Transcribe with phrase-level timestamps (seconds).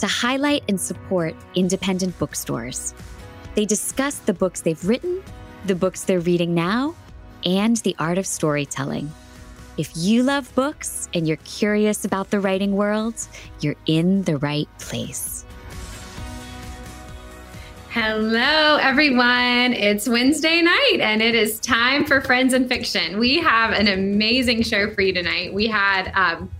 [0.00, 2.94] to highlight and support independent bookstores.
[3.54, 5.22] They discuss the books they've written,
[5.66, 6.94] the books they're reading now,
[7.44, 9.12] and the art of storytelling.
[9.76, 13.14] If you love books and you're curious about the writing world,
[13.60, 15.44] you're in the right place.
[17.90, 19.72] Hello, everyone.
[19.72, 23.18] It's Wednesday night and it is time for Friends and Fiction.
[23.18, 25.52] We have an amazing show for you tonight.
[25.52, 26.50] We had um,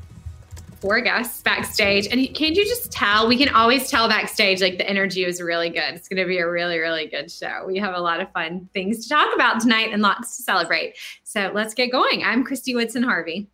[0.81, 2.07] four guests backstage.
[2.07, 3.29] And can't you just tell?
[3.29, 5.95] We can always tell backstage, like the energy was really good.
[5.95, 7.65] It's going to be a really, really good show.
[7.67, 10.95] We have a lot of fun things to talk about tonight and lots to celebrate.
[11.23, 12.25] So let's get going.
[12.25, 13.49] I'm Christy Woodson Harvey.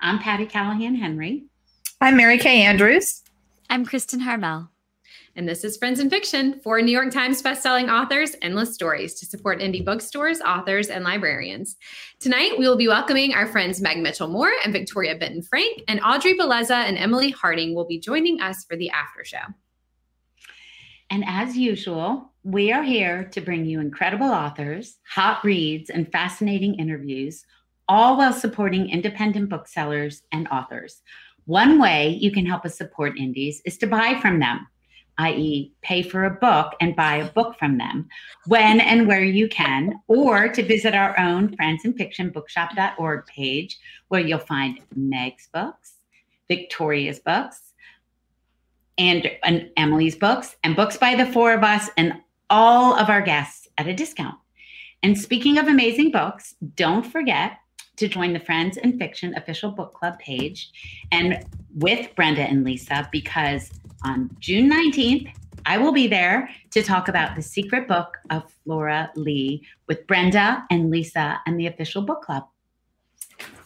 [0.00, 1.44] I'm Patty Callahan Henry.
[2.00, 3.22] I'm Mary Kay Andrews.
[3.70, 4.68] I'm Kristen Harmel.
[5.36, 9.26] And this is Friends in Fiction for New York Times bestselling authors, endless stories to
[9.26, 11.76] support indie bookstores, authors, and librarians.
[12.18, 16.00] Tonight, we will be welcoming our friends Meg Mitchell Moore and Victoria Benton Frank, and
[16.00, 19.42] Audrey Bellezza and Emily Harding will be joining us for the after show.
[21.10, 26.76] And as usual, we are here to bring you incredible authors, hot reads, and fascinating
[26.76, 27.44] interviews,
[27.88, 31.02] all while supporting independent booksellers and authors.
[31.44, 34.66] One way you can help us support indies is to buy from them
[35.18, 38.08] i.e., pay for a book and buy a book from them
[38.46, 43.78] when and where you can, or to visit our own Friends and Fiction Bookshop.org page
[44.08, 45.94] where you'll find Meg's books,
[46.48, 47.72] Victoria's books,
[48.98, 52.14] and, and Emily's books, and books by the four of us and
[52.50, 54.36] all of our guests at a discount.
[55.02, 57.58] And speaking of amazing books, don't forget
[57.96, 60.70] to join the Friends and Fiction official book club page
[61.12, 63.70] and with Brenda and Lisa because
[64.04, 65.32] on June 19th,
[65.64, 70.64] I will be there to talk about the secret book of Flora Lee with Brenda
[70.70, 72.46] and Lisa and the official book club.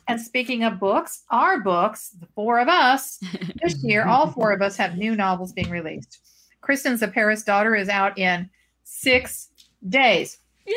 [0.09, 3.21] And speaking of books, our books, the four of us,
[3.63, 6.19] this year, all four of us have new novels being released.
[6.63, 8.49] Kristen's The Paris Daughter is out in
[8.83, 9.51] six
[9.89, 10.39] days.
[10.67, 10.75] Yeah.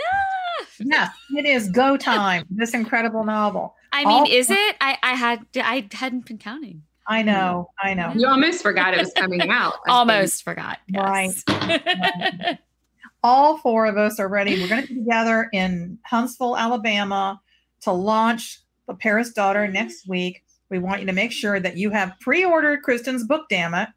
[0.80, 2.46] Yeah, it is go time.
[2.50, 3.76] This incredible novel.
[3.92, 4.76] I mean, all is it?
[4.82, 6.84] I, I had I hadn't been counting.
[7.08, 8.14] I know, I know.
[8.16, 9.76] You almost forgot it was coming out.
[9.88, 10.80] almost forgot.
[10.88, 11.44] Yes.
[11.48, 12.60] Right.
[13.24, 14.62] All four of us are ready.
[14.62, 17.40] We're going to be together in Huntsville, Alabama
[17.82, 20.12] to launch The Paris Daughter next mm-hmm.
[20.12, 20.44] week.
[20.70, 23.90] We want you to make sure that you have pre ordered Kristen's book, damn it.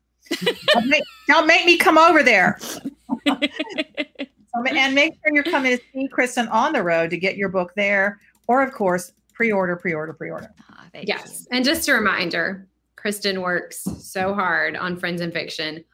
[0.75, 2.59] don't, make, don't make me come over there.
[3.27, 7.73] and make sure you're coming to see Kristen on the road to get your book
[7.77, 8.21] there.
[8.49, 10.53] Or, of course, pre order, pre order, pre order.
[10.61, 11.47] Oh, ah, yes.
[11.51, 11.57] You.
[11.57, 15.85] And just a reminder Kristen works so hard on Friends and Fiction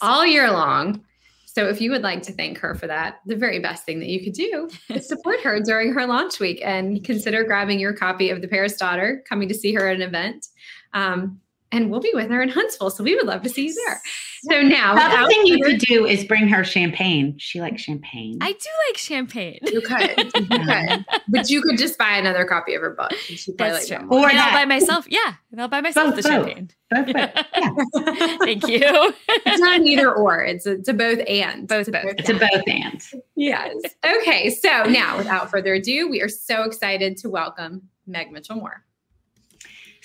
[0.00, 1.04] all year long.
[1.46, 4.08] So if you would like to thank her for that, the very best thing that
[4.08, 8.30] you could do is support her during her launch week and consider grabbing your copy
[8.30, 10.46] of The Paris Daughter, coming to see her at an event.
[10.92, 11.40] Um,
[11.72, 12.90] and we'll be with her in Huntsville.
[12.90, 14.00] So we would love to see you there.
[14.44, 17.36] So now, the other thing you could do is bring her champagne.
[17.38, 18.38] She likes champagne.
[18.40, 19.58] I do like champagne.
[19.62, 21.06] You could, you could.
[21.28, 23.12] but you could just buy another copy of her book.
[23.58, 23.98] That's true.
[24.10, 25.06] Or I'll buy myself.
[25.08, 26.46] Yeah, I'll buy myself both, the both.
[26.46, 26.70] champagne.
[26.90, 27.46] Both, both.
[27.56, 28.36] Yeah.
[28.38, 28.80] Thank you.
[29.28, 30.42] it's not either or.
[30.42, 31.68] It's a, it's a both and.
[31.68, 32.14] Both both.
[32.18, 33.02] It's a both and.
[33.36, 33.74] Yes.
[34.04, 34.50] Okay.
[34.50, 38.84] So now, without further ado, we are so excited to welcome Meg Mitchell Moore.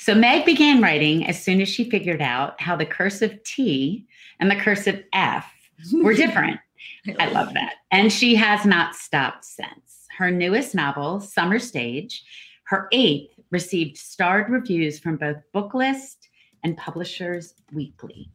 [0.05, 4.05] So Meg began writing as soon as she figured out how the cursive T
[4.39, 5.51] and the cursive F
[5.91, 6.59] were different.
[7.17, 7.77] I love that.
[7.89, 10.05] And she has not stopped since.
[10.15, 12.23] Her newest novel, Summer Stage,
[12.65, 16.17] her eighth, received starred reviews from both Booklist
[16.63, 18.29] and Publishers Weekly.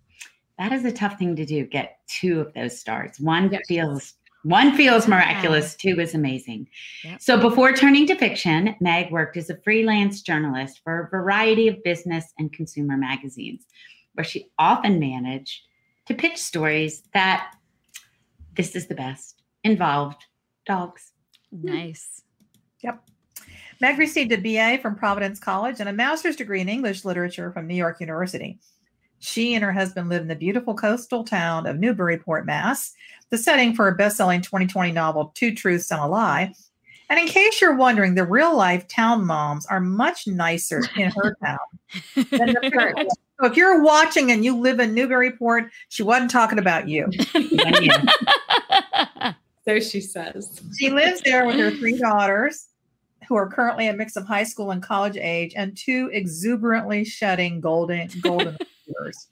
[0.59, 3.21] That is a tough thing to do, get two of those stars.
[3.21, 3.63] One yes.
[3.69, 5.95] feels one feels miraculous, yeah.
[5.95, 6.69] two is amazing.
[7.05, 7.21] Yep.
[7.21, 11.83] So before turning to fiction, Meg worked as a freelance journalist for a variety of
[11.83, 13.67] business and consumer magazines,
[14.15, 15.61] where she often managed
[16.07, 17.53] to pitch stories that
[18.57, 20.25] this is the best involved
[20.67, 21.13] dogs.
[21.51, 21.67] Hmm.
[21.67, 22.23] Nice.
[22.83, 23.03] Yep.
[23.81, 27.67] Meg received a BA from Providence College and a master's degree in English literature from
[27.67, 28.59] New York University.
[29.21, 32.95] She and her husband live in the beautiful coastal town of Newburyport, Mass,
[33.29, 36.53] the setting for her best-selling 2020 novel Two Truths and a Lie.
[37.11, 41.37] And in case you're wondering, the real life town moms are much nicer in her
[41.45, 41.59] town
[42.15, 46.89] than the So if you're watching and you live in Newburyport, she wasn't talking about
[46.89, 47.11] you.
[49.65, 50.63] so she says.
[50.79, 52.69] She lives there with her three daughters,
[53.29, 57.61] who are currently a mix of high school and college age, and two exuberantly shedding
[57.61, 58.57] golden golden
[58.99, 59.29] years.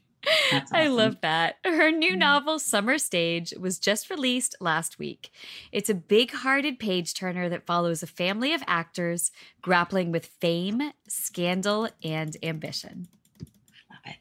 [0.53, 0.67] Awesome.
[0.73, 1.57] I love that.
[1.65, 5.31] Her new novel, Summer Stage, was just released last week.
[5.73, 9.31] It's a big hearted page turner that follows a family of actors
[9.63, 13.07] grappling with fame, scandal, and ambition.
[13.41, 13.45] I
[13.95, 14.17] love it.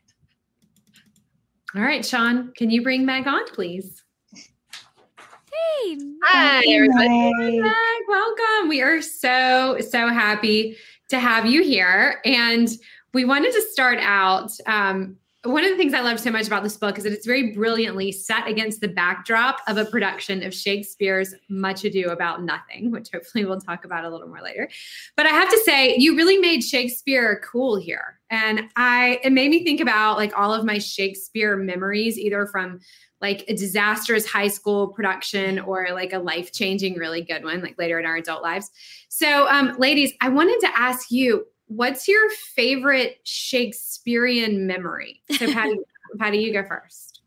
[1.75, 4.04] All right, Sean, can you bring Meg on, please?
[4.33, 7.60] Hey, hi, everybody.
[7.60, 7.74] Meg,
[8.07, 8.69] welcome.
[8.69, 10.78] We are so, so happy
[11.10, 12.22] to have you here.
[12.24, 12.69] And
[13.13, 14.51] we wanted to start out.
[14.68, 15.18] Um,
[15.48, 17.52] one of the things I love so much about this book is that it's very
[17.52, 23.10] brilliantly set against the backdrop of a production of Shakespeare's Much Ado About Nothing, which
[23.14, 24.70] hopefully we'll talk about a little more later.
[25.16, 28.20] But I have to say, you really made Shakespeare cool here.
[28.30, 32.80] And I it made me think about like all of my Shakespeare memories, either from
[33.22, 38.00] like a disastrous high school production or like a life-changing really good one like later
[38.00, 38.70] in our adult lives.
[39.10, 45.22] So um ladies, I wanted to ask you what's your favorite Shakespearean memory?
[45.31, 45.80] So, Patty,
[46.19, 47.22] Patty, you go first.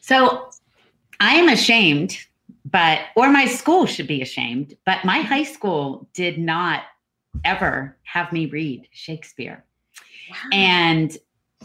[0.00, 0.50] So,
[1.20, 2.18] I am ashamed,
[2.70, 6.82] but or my school should be ashamed, but my high school did not
[7.44, 9.64] ever have me read Shakespeare.
[10.30, 10.36] Wow.
[10.52, 11.18] And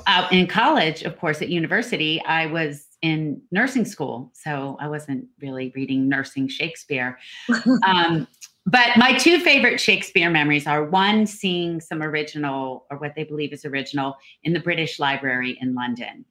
[0.08, 5.26] uh, in college, of course, at university, I was in nursing school, so I wasn't
[5.42, 7.18] really reading nursing Shakespeare.
[7.86, 8.28] um,
[8.72, 13.54] but my two favorite Shakespeare memories are one, seeing some original or what they believe
[13.54, 16.26] is original in the British Library in London.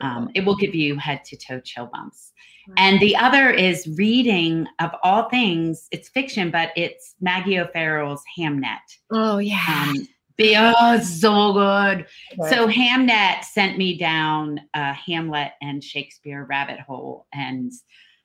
[0.00, 0.10] Cool.
[0.10, 2.32] Um, it will give you head to toe chill bumps.
[2.76, 8.78] And the other is reading, of all things, it's fiction, but it's Maggie O'Farrell's Hamnet.
[9.10, 9.86] Oh, yeah.
[9.90, 10.08] Um,
[10.40, 12.06] oh, so good.
[12.38, 12.50] Right.
[12.50, 17.26] So Hamnet sent me down a Hamlet and Shakespeare rabbit hole.
[17.32, 17.72] And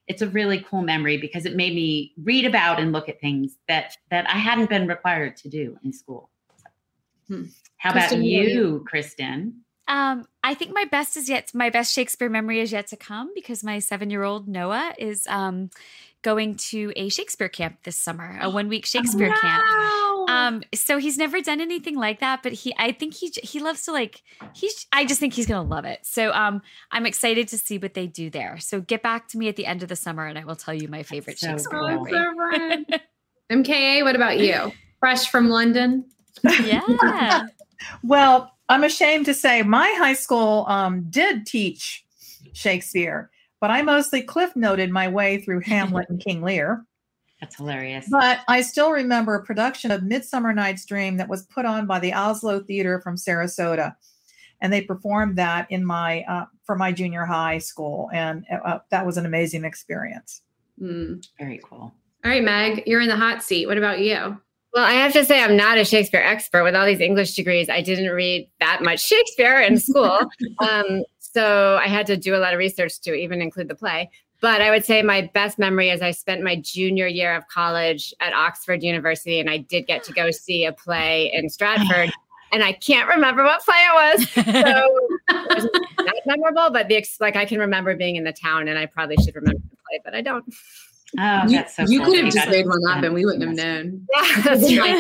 [0.08, 3.58] it's a really cool memory because it made me read about and look at things
[3.68, 6.30] that that I hadn't been required to do in school.
[6.58, 7.44] So, hmm.
[7.78, 9.62] How Kristen, about you, Kristen?
[9.88, 13.32] Um, I think my best is yet my best Shakespeare memory is yet to come
[13.36, 15.70] because my seven year old Noah is um,
[16.26, 19.36] going to a Shakespeare camp this summer, a one week Shakespeare wow.
[19.40, 20.30] camp.
[20.30, 23.84] Um, so he's never done anything like that, but he, I think he, he loves
[23.84, 24.24] to like,
[24.56, 26.00] he's, I just think he's going to love it.
[26.02, 28.58] So, um, I'm excited to see what they do there.
[28.60, 30.74] So get back to me at the end of the summer and I will tell
[30.74, 32.06] you my favorite so Shakespeare cool.
[32.06, 32.86] memory.
[33.52, 34.72] MKA, what about you?
[35.00, 36.06] Fresh from London?
[36.44, 37.46] Yeah.
[38.04, 42.04] well, I'm ashamed to say my high school um, did teach
[42.54, 43.30] Shakespeare,
[43.60, 46.86] but I mostly cliff noted my way through Hamlet and King Lear.
[47.42, 48.08] That's hilarious.
[48.10, 52.00] But I still remember a production of Midsummer Night's Dream that was put on by
[52.00, 53.96] the Asolo Theater from Sarasota.
[54.62, 59.06] And they performed that in my uh, for my junior high school, and uh, that
[59.06, 60.42] was an amazing experience.
[60.82, 61.26] Mm.
[61.38, 61.94] Very cool.
[62.24, 63.68] All right, Meg, you're in the hot seat.
[63.68, 64.38] What about you?
[64.74, 66.64] Well, I have to say, I'm not a Shakespeare expert.
[66.64, 70.20] With all these English degrees, I didn't read that much Shakespeare in school.
[70.60, 71.04] um,
[71.36, 74.10] so I had to do a lot of research to even include the play.
[74.40, 78.14] But I would say my best memory is I spent my junior year of college
[78.22, 82.10] at Oxford University, and I did get to go see a play in Stratford.
[82.52, 84.30] And I can't remember what play it was.
[84.46, 85.00] So
[85.30, 88.86] it wasn't memorable, but the like I can remember being in the town, and I
[88.86, 90.46] probably should remember the play, but I don't.
[91.20, 93.56] Oh, you, that's so you could have just made one up and we wouldn't have
[93.56, 94.08] known.
[94.14, 94.96] Yeah, that's right.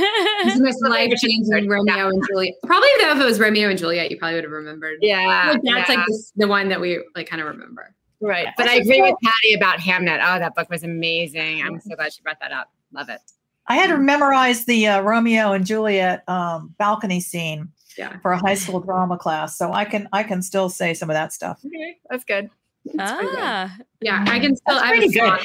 [0.45, 2.53] It's life changing Romeo and Juliet.
[2.65, 4.99] Probably though, if it was Romeo and Juliet, you probably would have remembered.
[5.01, 5.95] Yeah, like that's yeah.
[5.95, 7.93] like the, the one that we like kind of remember.
[8.21, 8.47] Right.
[8.57, 10.19] But I agree with Patty about Hamnet.
[10.23, 11.61] Oh, that book was amazing.
[11.61, 12.71] I'm so glad she brought that up.
[12.91, 13.19] Love it.
[13.67, 18.17] I had to memorize the uh, Romeo and Juliet um, balcony scene yeah.
[18.19, 21.15] for a high school drama class, so I can I can still say some of
[21.15, 21.59] that stuff.
[21.65, 22.49] Okay, that's good.
[22.93, 23.85] That's ah, good.
[24.01, 24.75] yeah, I can still.
[24.75, 25.39] That's pretty good.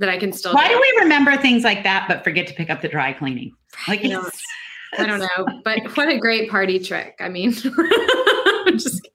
[0.00, 0.54] That I can still.
[0.54, 0.74] Why do.
[0.74, 3.52] do we remember things like that, but forget to pick up the dry cleaning?
[3.86, 7.14] Like, I don't know, but what a great party trick.
[7.20, 7.50] I mean,
[8.66, 9.09] I'm just kidding.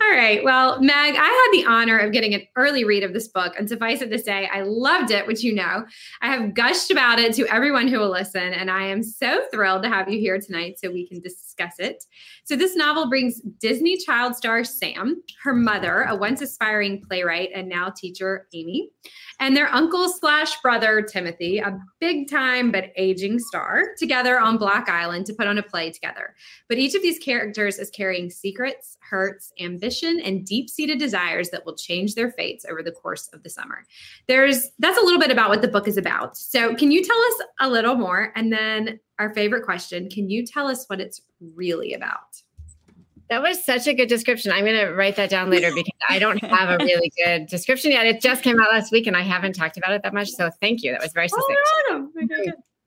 [0.00, 0.42] All right.
[0.44, 3.54] Well, Meg, I had the honor of getting an early read of this book.
[3.58, 5.84] And suffice it to say, I loved it, which you know.
[6.20, 8.52] I have gushed about it to everyone who will listen.
[8.52, 12.04] And I am so thrilled to have you here tonight so we can discuss it.
[12.44, 17.68] So, this novel brings Disney child star Sam, her mother, a once aspiring playwright and
[17.68, 18.90] now teacher, Amy,
[19.40, 24.88] and their uncle slash brother, Timothy, a big time but aging star, together on Block
[24.88, 26.34] Island to put on a play together.
[26.68, 31.66] But each of these characters is carrying secrets, hurts, ambition, and deep seated desires that
[31.66, 33.84] will change their fates over the course of the summer.
[34.26, 36.38] There's that's a little bit about what the book is about.
[36.38, 38.32] So, can you tell us a little more?
[38.34, 41.20] And then, our favorite question can you tell us what it's
[41.54, 42.42] really about?
[43.28, 44.50] That was such a good description.
[44.50, 47.90] I'm going to write that down later because I don't have a really good description
[47.90, 48.06] yet.
[48.06, 50.30] It just came out last week and I haven't talked about it that much.
[50.30, 50.92] So thank you.
[50.92, 51.60] That was very succinct.
[51.90, 52.08] Oh,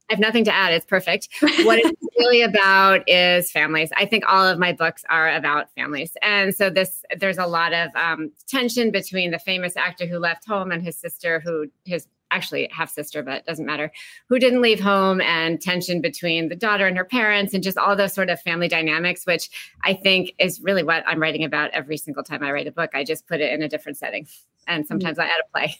[0.09, 0.73] I have nothing to add.
[0.73, 1.29] It's perfect.
[1.65, 3.89] What it's really about is families.
[3.95, 6.15] I think all of my books are about families.
[6.21, 10.45] And so this there's a lot of um, tension between the famous actor who left
[10.45, 13.91] home and his sister who his actually half sister, but it doesn't matter,
[14.29, 17.95] who didn't leave home and tension between the daughter and her parents and just all
[17.95, 19.49] those sort of family dynamics, which
[19.83, 22.91] I think is really what I'm writing about every single time I write a book.
[22.93, 24.27] I just put it in a different setting.
[24.67, 24.87] And mm-hmm.
[24.87, 25.77] sometimes I add a play.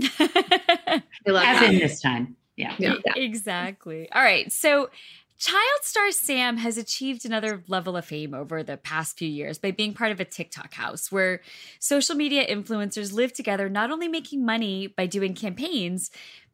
[1.26, 2.36] As in this time.
[2.56, 2.74] Yeah.
[2.78, 2.94] yeah.
[3.16, 4.10] Exactly.
[4.12, 4.52] All right.
[4.52, 4.90] So
[5.42, 9.72] Child star Sam has achieved another level of fame over the past few years by
[9.72, 11.40] being part of a TikTok house where
[11.80, 16.12] social media influencers live together, not only making money by doing campaigns,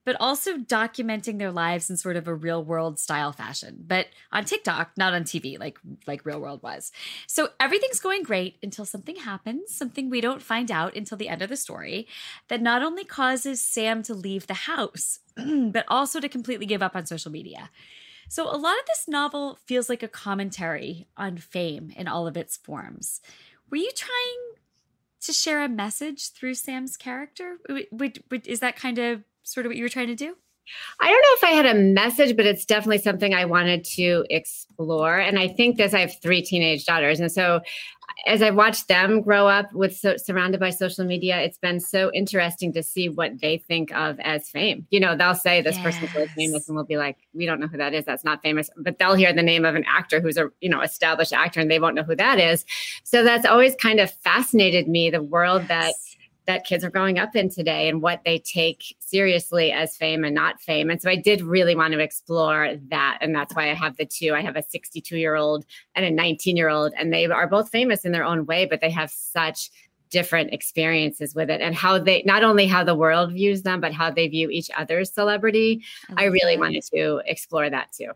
[0.08, 4.42] but also documenting their lives in sort of a real world style fashion, but on
[4.42, 6.90] TikTok, not on TV like like real world was.
[7.26, 11.42] So everything's going great until something happens, something we don't find out until the end
[11.42, 12.08] of the story,
[12.48, 16.96] that not only causes Sam to leave the house, but also to completely give up
[16.96, 17.68] on social media.
[18.30, 22.34] So, a lot of this novel feels like a commentary on fame in all of
[22.34, 23.20] its forms.
[23.68, 24.54] Were you trying
[25.20, 27.58] to share a message through Sam's character?
[28.46, 30.36] Is that kind of sort of what you were trying to do?
[31.00, 34.26] I don't know if I had a message, but it's definitely something I wanted to
[34.28, 35.18] explore.
[35.18, 37.20] And I think this, I have three teenage daughters.
[37.20, 37.60] And so
[38.26, 42.10] as I watched them grow up with so, surrounded by social media, it's been so
[42.12, 44.86] interesting to see what they think of as fame.
[44.90, 45.84] You know, they'll say this yes.
[45.84, 48.04] person's really famous, and we'll be like, we don't know who that is.
[48.04, 48.70] That's not famous.
[48.76, 51.70] But they'll hear the name of an actor who's a you know established actor, and
[51.70, 52.64] they won't know who that is.
[53.04, 55.10] So that's always kind of fascinated me.
[55.10, 55.68] The world yes.
[55.68, 55.94] that
[56.48, 60.34] that kids are growing up in today and what they take seriously as fame and
[60.34, 60.88] not fame.
[60.88, 63.18] And so I did really want to explore that.
[63.20, 64.34] And that's why I have the two.
[64.34, 67.68] I have a 62 year old and a 19 year old, and they are both
[67.68, 69.70] famous in their own way, but they have such
[70.08, 73.92] different experiences with it and how they not only how the world views them but
[73.92, 75.84] how they view each other's celebrity
[76.16, 78.12] i, I really wanted to explore that too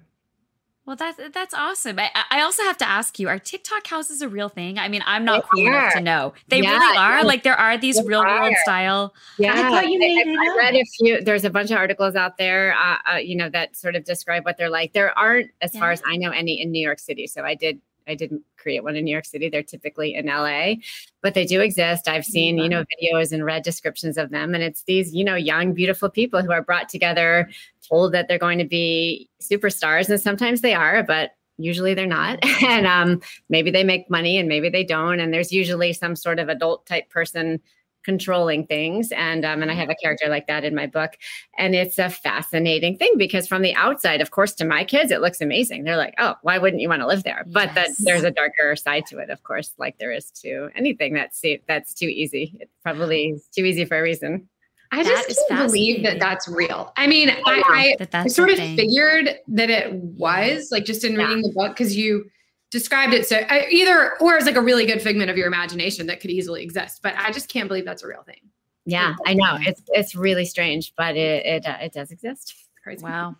[0.84, 2.00] well, that's that's awesome.
[2.00, 4.78] I, I also have to ask you: Are TikTok houses a real thing?
[4.78, 5.78] I mean, I'm not they cool are.
[5.78, 6.34] enough to know.
[6.48, 7.18] They yeah, really are.
[7.18, 7.24] Yeah.
[7.24, 8.40] Like there are these they real are.
[8.40, 9.14] world style.
[9.38, 11.22] Yeah, I thought you made I, I read a few.
[11.22, 14.44] There's a bunch of articles out there, uh, uh, you know, that sort of describe
[14.44, 14.92] what they're like.
[14.92, 15.80] There aren't, as yeah.
[15.80, 17.28] far as I know, any in New York City.
[17.28, 19.48] So I did I didn't create one in New York City.
[19.48, 20.74] They're typically in LA,
[21.22, 22.08] but they do exist.
[22.08, 24.54] I've seen, you know, videos and read descriptions of them.
[24.54, 27.50] And it's these, you know, young, beautiful people who are brought together,
[27.88, 30.08] told that they're going to be superstars.
[30.08, 32.38] And sometimes they are, but usually they're not.
[32.62, 35.18] And um, maybe they make money and maybe they don't.
[35.18, 37.60] And there's usually some sort of adult type person
[38.04, 41.12] controlling things and um, and I have a character like that in my book
[41.58, 45.20] and it's a fascinating thing because from the outside of course to my kids it
[45.20, 45.84] looks amazing.
[45.84, 47.44] They're like oh why wouldn't you want to live there?
[47.46, 47.96] But yes.
[47.98, 51.42] that there's a darker side to it of course like there is to anything that's
[51.66, 52.56] that's too easy.
[52.60, 54.48] It probably is too easy for a reason.
[54.92, 56.92] I that just can't believe that that's real.
[56.98, 61.38] I mean, I, I, I sort of figured that it was like just in reading
[61.38, 61.48] yeah.
[61.48, 62.26] the book because you
[62.72, 66.06] described it so uh, either or as like a really good figment of your imagination
[66.06, 68.40] that could easily exist but i just can't believe that's a real thing.
[68.86, 69.58] Yeah i know.
[69.60, 72.54] it's it's really strange but it it, uh, it does exist.
[72.82, 73.04] Crazy.
[73.04, 73.36] Wow.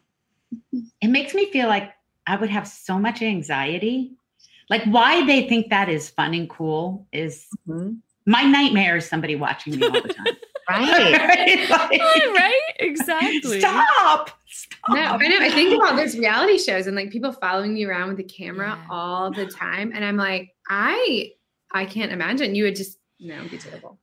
[1.00, 1.92] It makes me feel like
[2.26, 4.12] i would have so much anxiety.
[4.70, 7.94] Like why they think that is fun and cool is mm-hmm.
[8.26, 10.36] my nightmare is somebody watching me all the time
[10.70, 11.12] right
[11.68, 12.60] right, like, right?
[12.78, 14.30] exactly stop
[14.88, 15.38] no, I know.
[15.40, 18.78] I think about those reality shows and like people following me around with the camera
[18.78, 18.86] yeah.
[18.90, 19.92] all the time.
[19.94, 21.32] And I'm like, I
[21.70, 22.54] I can't imagine.
[22.54, 23.98] You would just no be terrible.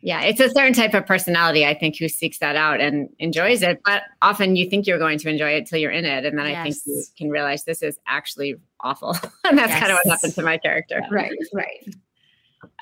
[0.00, 3.62] Yeah, it's a certain type of personality, I think, who seeks that out and enjoys
[3.62, 3.80] it.
[3.84, 6.24] But often you think you're going to enjoy it till you're in it.
[6.24, 6.58] And then yes.
[6.58, 9.16] I think you can realize this is actually awful.
[9.44, 9.80] and that's yes.
[9.80, 11.00] kind of what happened to my character.
[11.10, 11.94] Right, right.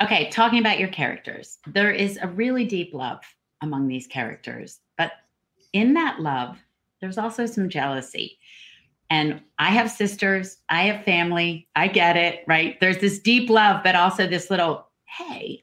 [0.02, 3.20] Okay, talking about your characters, there is a really deep love
[3.62, 4.80] among these characters.
[4.98, 5.12] But
[5.72, 6.58] in that love,
[7.00, 8.38] there's also some jealousy.
[9.10, 12.78] And I have sisters, I have family, I get it, right?
[12.80, 15.62] There's this deep love, but also this little, hey.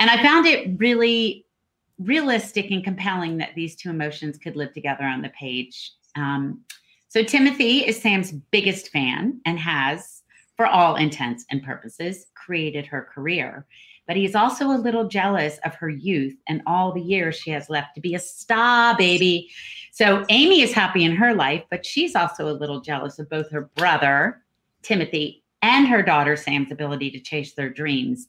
[0.00, 1.46] And I found it really
[1.98, 5.92] realistic and compelling that these two emotions could live together on the page.
[6.16, 6.62] Um,
[7.08, 10.22] so Timothy is Sam's biggest fan and has,
[10.56, 13.66] for all intents and purposes, created her career.
[14.06, 17.70] But he's also a little jealous of her youth and all the years she has
[17.70, 19.48] left to be a star, baby.
[19.92, 23.50] So Amy is happy in her life, but she's also a little jealous of both
[23.50, 24.42] her brother,
[24.82, 28.26] Timothy, and her daughter, Sam's ability to chase their dreams.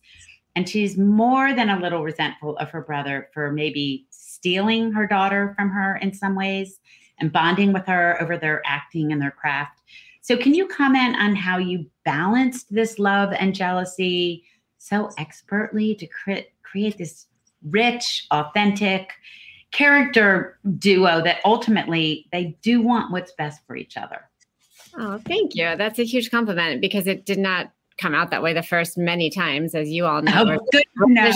[0.56, 5.54] And she's more than a little resentful of her brother for maybe stealing her daughter
[5.58, 6.80] from her in some ways
[7.20, 9.82] and bonding with her over their acting and their craft.
[10.24, 14.46] So, can you comment on how you balanced this love and jealousy
[14.78, 17.28] so expertly to cre- create this
[17.70, 19.12] rich, authentic
[19.72, 24.22] character duo that ultimately they do want what's best for each other?
[24.98, 25.76] Oh, thank you.
[25.76, 29.30] That's a huge compliment because it did not come out that way the first many
[29.30, 30.32] times, as you all know.
[30.36, 31.32] Oh, good know.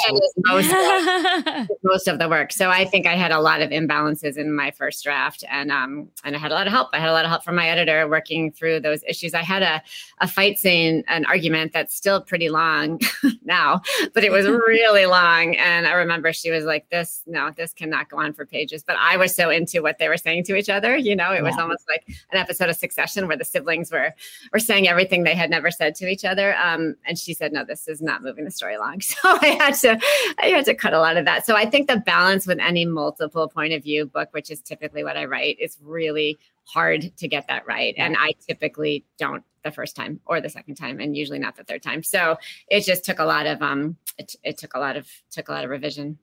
[0.46, 0.72] Most,
[1.48, 2.52] of, most of the work.
[2.52, 6.10] So I think I had a lot of imbalances in my first draft, and um,
[6.24, 6.90] and I had a lot of help.
[6.94, 9.34] I had a lot of help from my editor working through those issues.
[9.34, 9.82] I had a
[10.20, 13.00] a fight scene, an argument that's still pretty long
[13.44, 13.82] now,
[14.14, 15.56] but it was really long.
[15.56, 18.98] And I remember she was like, "This, no, this cannot go on for pages." But
[19.00, 20.98] I was so into what they were saying to each other.
[20.98, 24.14] You know, it was almost like an episode of Succession where the siblings were
[24.54, 26.47] were saying everything they had never said to each other.
[26.56, 29.74] Um, and she said, "No, this is not moving the story along." So I had
[29.76, 30.00] to,
[30.40, 31.46] I had to cut a lot of that.
[31.46, 35.04] So I think the balance with any multiple point of view book, which is typically
[35.04, 37.96] what I write, is really hard to get that right.
[37.98, 41.64] And I typically don't the first time or the second time, and usually not the
[41.64, 42.04] third time.
[42.04, 42.38] So
[42.70, 45.52] it just took a lot of um, it, it took a lot of took a
[45.52, 46.18] lot of revision.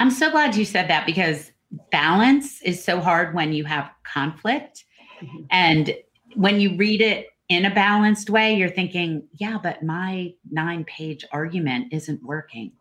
[0.00, 1.52] I'm so glad you said that because
[1.90, 4.84] balance is so hard when you have conflict.
[5.22, 5.44] Mm-hmm.
[5.50, 5.94] And
[6.34, 11.24] when you read it in a balanced way, you're thinking, yeah, but my nine page
[11.32, 12.72] argument isn't working.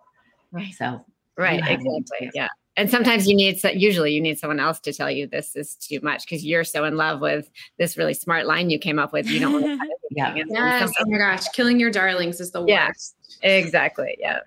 [0.51, 0.73] Right.
[0.73, 1.05] So,
[1.37, 1.59] right.
[1.59, 2.31] Exactly.
[2.33, 2.47] Yeah.
[2.77, 5.99] And sometimes you need, usually you need someone else to tell you this is too
[6.01, 9.27] much because you're so in love with this really smart line you came up with.
[9.27, 9.87] You don't want to.
[10.11, 10.33] yeah.
[10.35, 10.91] Yes.
[10.99, 11.47] Oh my gosh.
[11.49, 13.15] Killing your darlings is the worst.
[13.43, 14.15] Yeah, exactly.
[14.19, 14.39] Yeah.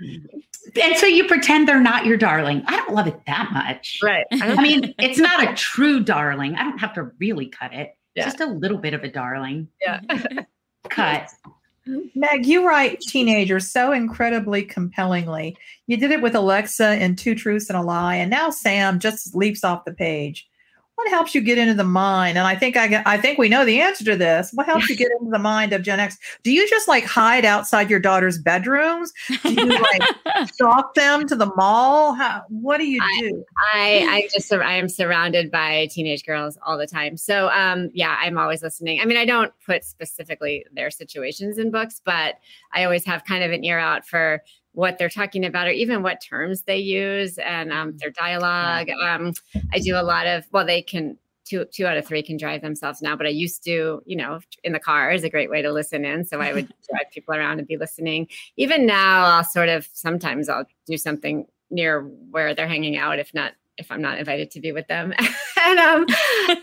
[0.82, 2.62] And so you pretend they're not your darling.
[2.66, 3.98] I don't love it that much.
[4.02, 4.24] Right.
[4.32, 6.54] I mean, it's not a true darling.
[6.56, 8.24] I don't have to really cut it yeah.
[8.24, 9.68] just a little bit of a darling.
[9.80, 10.00] Yeah.
[10.88, 11.30] Cut.
[12.14, 15.56] Meg, you write teenagers so incredibly compellingly.
[15.86, 19.34] You did it with Alexa in Two Truths and a Lie, and now Sam just
[19.34, 20.48] leaps off the page
[20.96, 22.38] what helps you get into the mind?
[22.38, 24.52] And I think I I think we know the answer to this.
[24.52, 26.18] What helps you get into the mind of Gen X?
[26.42, 29.12] Do you just like hide outside your daughter's bedrooms?
[29.42, 30.02] Do you like
[30.52, 32.14] stalk them to the mall?
[32.14, 33.44] How, what do you do?
[33.74, 37.16] I, I just I am surrounded by teenage girls all the time.
[37.16, 39.00] So um yeah, I'm always listening.
[39.00, 42.36] I mean, I don't put specifically their situations in books, but
[42.72, 44.42] I always have kind of an ear out for
[44.74, 47.98] what they're talking about or even what terms they use and um, mm-hmm.
[47.98, 48.90] their dialogue.
[48.90, 49.32] Um,
[49.72, 52.60] I do a lot of, well, they can, two, two out of three can drive
[52.60, 55.62] themselves now, but I used to, you know, in the car is a great way
[55.62, 56.24] to listen in.
[56.24, 58.28] So I would drive people around and be listening.
[58.56, 63.32] Even now, I'll sort of, sometimes I'll do something near where they're hanging out, if
[63.32, 65.12] not if I'm not invited to be with them.
[65.64, 66.06] and um,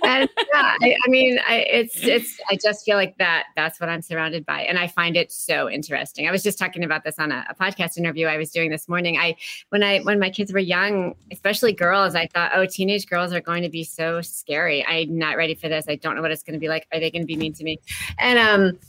[0.04, 2.39] and yeah, I, I, mean, I, it's it's.
[2.50, 3.45] I just feel like that.
[3.56, 6.28] That's what I'm surrounded by, and I find it so interesting.
[6.28, 8.88] I was just talking about this on a, a, podcast interview I was doing this
[8.88, 9.17] morning.
[9.17, 9.36] I
[9.69, 13.41] when I when my kids were young, especially girls, I thought, oh, teenage girls are
[13.41, 14.86] going to be so scary.
[14.86, 15.86] I'm not ready for this.
[15.88, 16.88] I don't know what it's going to be like.
[16.93, 17.80] Are they going to be mean to me?
[18.19, 18.80] And um,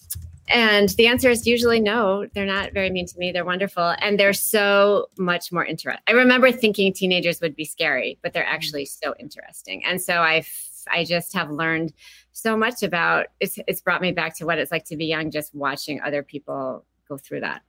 [0.49, 3.33] and the answer is usually no, they're not very mean to me.
[3.33, 3.95] They're wonderful.
[3.99, 6.03] And they're so much more interesting.
[6.09, 8.55] I remember thinking teenagers would be scary, but they're mm-hmm.
[8.55, 9.85] actually so interesting.
[9.85, 10.45] And so I
[10.91, 11.93] I just have learned
[12.33, 15.31] so much about it's it's brought me back to what it's like to be young,
[15.31, 17.63] just watching other people go through that.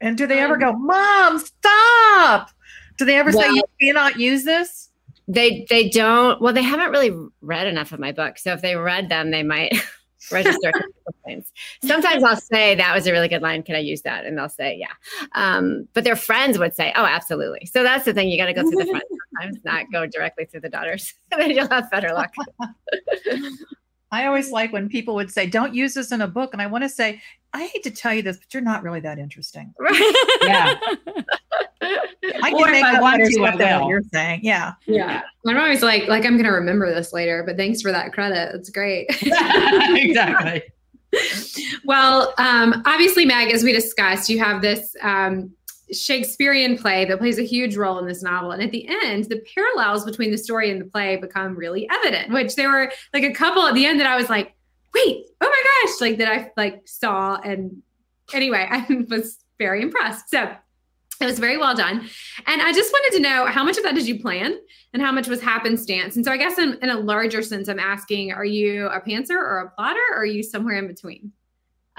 [0.00, 2.50] And do they ever go, Mom, stop?
[2.98, 4.90] Do they ever well, say you cannot use this?
[5.26, 8.38] They they don't well, they haven't really read enough of my book.
[8.38, 9.74] So if they read them, they might
[10.30, 10.72] register
[11.06, 11.52] complaints.
[11.84, 13.62] Sometimes I'll say that was a really good line.
[13.62, 14.24] Can I use that?
[14.24, 14.92] And they'll say, yeah.
[15.32, 17.66] Um, but their friends would say, oh, absolutely.
[17.66, 18.28] So that's the thing.
[18.28, 19.04] You got to go through the friends
[19.40, 21.14] sometimes, not go directly through the daughters.
[21.30, 22.32] then you'll have better luck.
[24.10, 26.52] I always like when people would say, don't use this in a book.
[26.52, 27.20] And I want to say,
[27.52, 29.74] I hate to tell you this, but you're not really that interesting.
[29.78, 30.14] Right.
[30.42, 30.74] yeah.
[32.42, 34.40] I can make I want to, what you're saying.
[34.42, 34.74] Yeah.
[34.86, 35.22] Yeah.
[35.46, 38.54] I'm always like, like I'm going to remember this later, but thanks for that credit.
[38.54, 39.06] It's great.
[39.20, 40.62] exactly.
[41.84, 45.50] well, um, obviously, Meg, as we discussed, you have this um,
[45.92, 48.52] Shakespearean play that plays a huge role in this novel.
[48.52, 52.32] And at the end, the parallels between the story and the play become really evident,
[52.32, 54.54] which there were like a couple at the end that I was like,
[54.94, 57.36] wait, oh my gosh, like that I like saw.
[57.36, 57.82] And
[58.32, 60.30] anyway, I was very impressed.
[60.30, 60.54] So
[61.20, 62.08] it was very well done.
[62.46, 64.56] And I just wanted to know how much of that did you plan
[64.92, 66.16] and how much was happenstance?
[66.16, 69.30] And so I guess in, in a larger sense, I'm asking, are you a pantser
[69.36, 71.32] or a plotter or are you somewhere in between?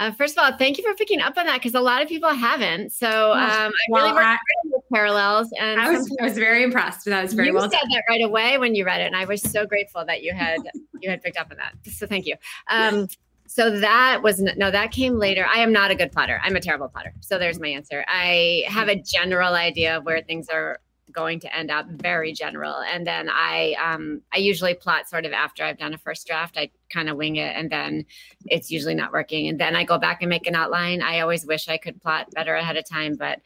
[0.00, 2.08] Uh, first of all, thank you for picking up on that because a lot of
[2.08, 2.90] people haven't.
[2.90, 7.04] So um, I well, really worked with parallels, and I was, I was very impressed.
[7.04, 7.64] That was very you well.
[7.64, 7.90] said done.
[7.90, 10.58] that right away when you read it, and I was so grateful that you had
[11.02, 11.74] you had picked up on that.
[11.92, 12.36] So thank you.
[12.68, 13.08] Um,
[13.46, 15.44] so that was no, that came later.
[15.52, 16.40] I am not a good plotter.
[16.42, 17.12] I'm a terrible plotter.
[17.20, 18.02] So there's my answer.
[18.08, 20.78] I have a general idea of where things are
[21.12, 22.76] going to end up very general.
[22.76, 26.56] And then I um, I usually plot sort of after I've done a first draft.
[26.56, 28.04] I kind of wing it, and then
[28.46, 29.48] it's usually not working.
[29.48, 31.02] And then I go back and make an outline.
[31.02, 33.40] I always wish I could plot better ahead of time, but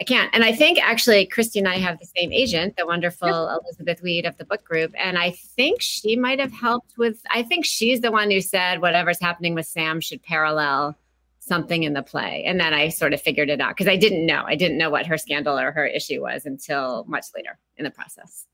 [0.00, 0.30] I can't.
[0.34, 3.60] And I think actually Christy and I have the same agent, the wonderful yep.
[3.64, 7.20] Elizabeth Weed of the book group, and I think she might have helped with.
[7.30, 10.96] I think she's the one who said whatever's happening with Sam should parallel
[11.40, 12.44] something in the play.
[12.46, 14.44] And then I sort of figured it out because I didn't know.
[14.46, 17.90] I didn't know what her scandal or her issue was until much later in the
[17.90, 18.46] process.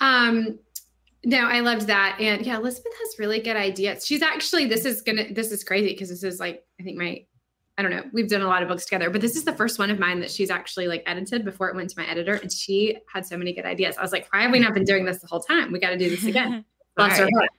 [0.00, 0.58] Um,
[1.24, 2.16] no, I loved that.
[2.20, 4.06] And yeah, Elizabeth has really good ideas.
[4.06, 7.24] She's actually, this is gonna, this is crazy because this is like, I think my,
[7.78, 9.78] I don't know, we've done a lot of books together, but this is the first
[9.78, 12.34] one of mine that she's actually like edited before it went to my editor.
[12.34, 13.96] And she had so many good ideas.
[13.96, 15.72] I was like, why have we not been doing this the whole time?
[15.72, 16.64] We got to do this again.
[16.96, 17.50] Bless her heart.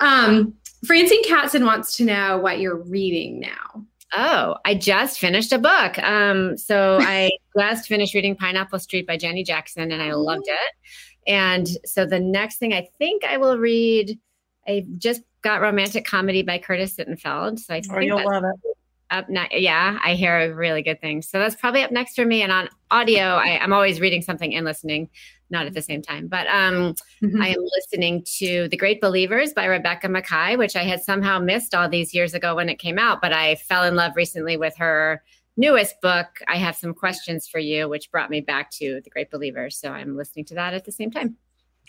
[0.00, 3.86] Um, Francine Katzen wants to know what you're reading now.
[4.14, 5.98] Oh, I just finished a book.
[6.00, 10.74] Um, so I just finished reading Pineapple Street by Jenny Jackson, and I loved it.
[11.26, 14.18] And so the next thing I think I will read,
[14.66, 17.58] I just got romantic comedy by Curtis Sittenfeld.
[17.58, 18.76] So I oh, think oh, you'll love it.
[19.10, 21.28] Up next, yeah, I hear really good things.
[21.28, 22.40] So that's probably up next for me.
[22.40, 25.10] And on audio, I, I'm always reading something and listening
[25.52, 26.26] not at the same time.
[26.26, 27.40] But um, mm-hmm.
[27.40, 31.74] I am listening to The Great Believers by Rebecca Makkai, which I had somehow missed
[31.74, 33.20] all these years ago when it came out.
[33.20, 35.22] But I fell in love recently with her
[35.56, 39.30] newest book, I Have Some Questions for You, which brought me back to The Great
[39.30, 39.76] Believers.
[39.76, 41.36] So I'm listening to that at the same time.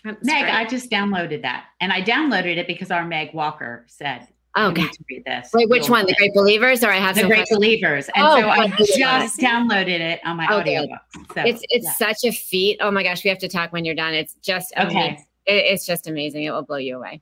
[0.04, 0.54] That's Meg, great.
[0.54, 1.66] I just downloaded that.
[1.80, 4.84] And I downloaded it because our Meg Walker said, Oh, okay.
[4.84, 5.50] to read this.
[5.52, 6.06] Wait, which one?
[6.06, 7.58] The Great Believers, or I have the Great questions?
[7.58, 10.78] Believers, and oh, so I just downloaded it on my okay.
[10.78, 11.00] audiobook.
[11.34, 11.94] So, it's it's yeah.
[11.94, 12.78] such a feat.
[12.80, 14.14] Oh my gosh, we have to talk when you're done.
[14.14, 15.18] It's just okay.
[15.48, 16.44] It, it's just amazing.
[16.44, 17.22] It will blow you away.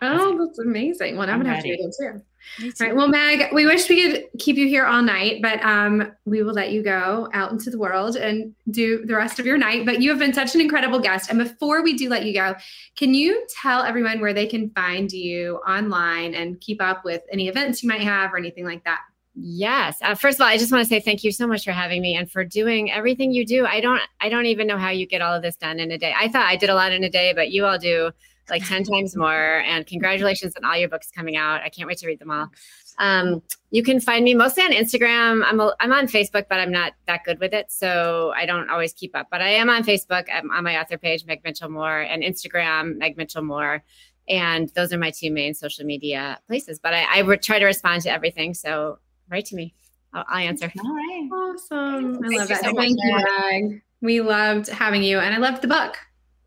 [0.00, 1.16] Oh, that's amazing.
[1.16, 2.22] Well, I'm, I'm gonna have to read it too.
[2.62, 2.94] All right.
[2.94, 6.52] Well, Meg, we wish we could keep you here all night, but um, we will
[6.52, 9.86] let you go out into the world and do the rest of your night.
[9.86, 11.30] But you have been such an incredible guest.
[11.30, 12.54] And before we do let you go,
[12.96, 17.48] can you tell everyone where they can find you online and keep up with any
[17.48, 19.00] events you might have or anything like that?
[19.34, 19.98] Yes.
[20.02, 22.02] Uh, first of all, I just want to say thank you so much for having
[22.02, 23.64] me and for doing everything you do.
[23.64, 25.98] I don't, I don't even know how you get all of this done in a
[25.98, 26.12] day.
[26.18, 28.10] I thought I did a lot in a day, but you all do
[28.50, 29.60] like 10 times more.
[29.60, 31.62] And congratulations on all your books coming out.
[31.62, 32.48] I can't wait to read them all.
[32.98, 35.42] Um, you can find me mostly on Instagram.
[35.44, 37.70] I'm, a, I'm on Facebook, but I'm not that good with it.
[37.70, 39.28] So I don't always keep up.
[39.30, 42.98] But I am on Facebook I'm on my author page, Meg Mitchell Moore, and Instagram,
[42.98, 43.82] Meg Mitchell Moore.
[44.28, 46.78] And those are my two main social media places.
[46.78, 48.54] But I, I re- try to respond to everything.
[48.54, 49.74] So write to me.
[50.12, 50.72] I'll, I'll answer.
[50.84, 51.28] All right.
[51.32, 52.24] Awesome.
[52.24, 52.64] I love that.
[52.64, 53.82] So Thank you, Meg.
[54.02, 55.18] We loved having you.
[55.18, 55.96] And I loved the book.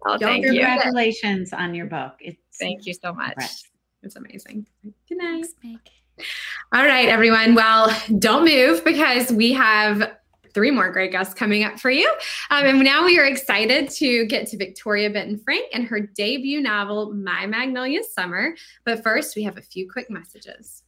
[0.06, 1.58] Oh, thank Congratulations you.
[1.58, 2.13] on your book.
[2.20, 3.36] It's thank you so much.
[4.02, 4.68] It's amazing.
[5.08, 5.46] Good night.
[5.62, 5.82] Thanks,
[6.74, 7.56] All right, everyone.
[7.56, 10.18] Well, don't move because we have
[10.54, 12.08] three more great guests coming up for you.
[12.52, 16.62] Um, and now we are excited to get to Victoria Benton Frank and her debut
[16.62, 18.56] novel, My Magnolia Summer.
[18.86, 20.84] But first, we have a few quick messages.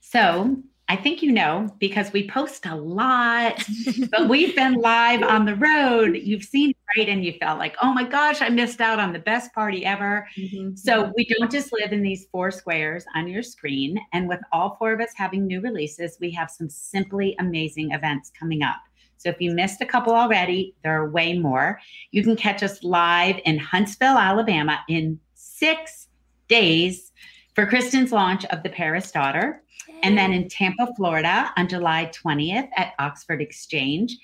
[0.00, 3.64] So, I think you know because we post a lot,
[4.10, 6.16] but we've been live on the road.
[6.16, 9.18] You've seen right, and you felt like, oh my gosh, I missed out on the
[9.18, 10.28] best party ever.
[10.36, 10.74] Mm-hmm.
[10.76, 13.98] So we don't just live in these four squares on your screen.
[14.12, 18.30] And with all four of us having new releases, we have some simply amazing events
[18.38, 18.76] coming up.
[19.16, 21.80] So if you missed a couple already, there are way more.
[22.10, 26.08] You can catch us live in Huntsville, Alabama in six
[26.48, 27.10] days
[27.54, 29.62] for Kristen's launch of The Paris Daughter.
[30.04, 34.18] And then in Tampa, Florida on July 20th at Oxford Exchange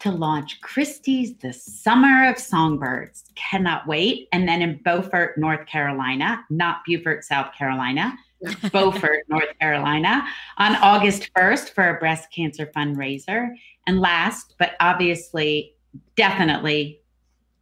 [0.00, 3.22] to launch Christy's The Summer of Songbirds.
[3.36, 4.26] Cannot wait.
[4.32, 8.18] And then in Beaufort, North Carolina, not Beaufort, South Carolina,
[8.72, 10.26] Beaufort, North Carolina,
[10.58, 13.50] on August 1st for a breast cancer fundraiser.
[13.86, 15.76] And last, but obviously,
[16.16, 17.00] definitely,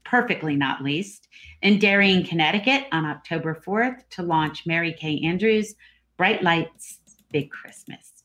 [0.02, 1.28] perfectly not least,
[1.60, 5.74] in Darien, Connecticut on October 4th to launch Mary Kay Andrews'
[6.16, 6.97] Bright Lights
[7.30, 8.24] Big Christmas.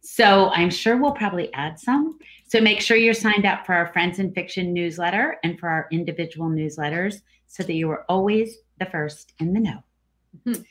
[0.00, 2.18] So I'm sure we'll probably add some.
[2.46, 5.88] So make sure you're signed up for our Friends in Fiction newsletter and for our
[5.90, 7.16] individual newsletters
[7.48, 9.82] so that you are always the first in the know.
[10.46, 10.62] Mm-hmm.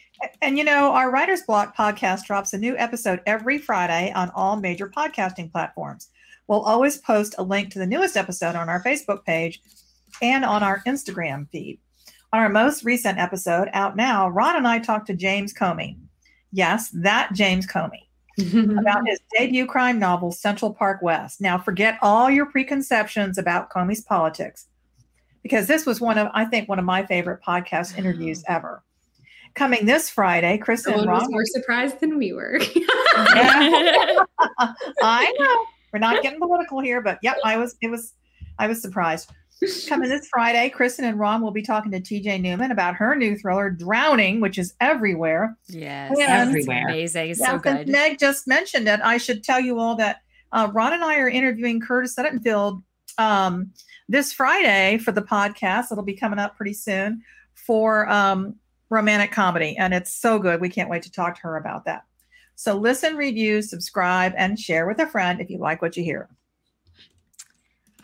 [0.41, 4.55] And you know, our Writer's Block podcast drops a new episode every Friday on all
[4.55, 6.09] major podcasting platforms.
[6.47, 9.61] We'll always post a link to the newest episode on our Facebook page
[10.21, 11.79] and on our Instagram feed.
[12.31, 15.97] On our most recent episode, out now, Ron and I talked to James Comey.
[16.55, 18.03] Yes, that James Comey.
[18.79, 21.39] about his debut crime novel, Central Park West.
[21.39, 24.67] Now, forget all your preconceptions about Comey's politics,
[25.41, 28.83] because this was one of, I think, one of my favorite podcast interviews ever.
[29.53, 32.57] Coming this Friday, Chris no and Ron was more surprised than we were.
[35.01, 37.75] I know we're not getting political here, but yep, I was.
[37.81, 38.13] It was
[38.59, 39.31] I was surprised.
[39.87, 43.37] Coming this Friday, Kristen and Ron will be talking to TJ Newman about her new
[43.37, 45.57] thriller, Drowning, which is everywhere.
[45.67, 46.87] Yes, And- everywhere.
[46.89, 47.29] Amazing.
[47.31, 47.87] It's Yeah, so good.
[47.87, 48.99] Meg just mentioned it.
[49.01, 52.83] I should tell you all that uh, Ron and I are interviewing Curtis Sittenfeld
[53.17, 53.71] um,
[54.09, 55.91] this Friday for the podcast.
[55.91, 57.21] It'll be coming up pretty soon
[57.53, 58.55] for um,
[58.89, 60.59] romantic comedy, and it's so good.
[60.59, 62.03] We can't wait to talk to her about that.
[62.55, 66.29] So listen, review, subscribe, and share with a friend if you like what you hear.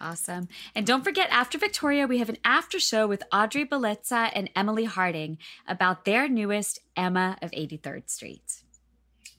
[0.02, 0.48] Awesome.
[0.74, 4.86] And don't forget, after Victoria, we have an after show with Audrey Bellezza and Emily
[4.86, 5.38] Harding
[5.68, 8.64] about their newest Emma of 83rd Street.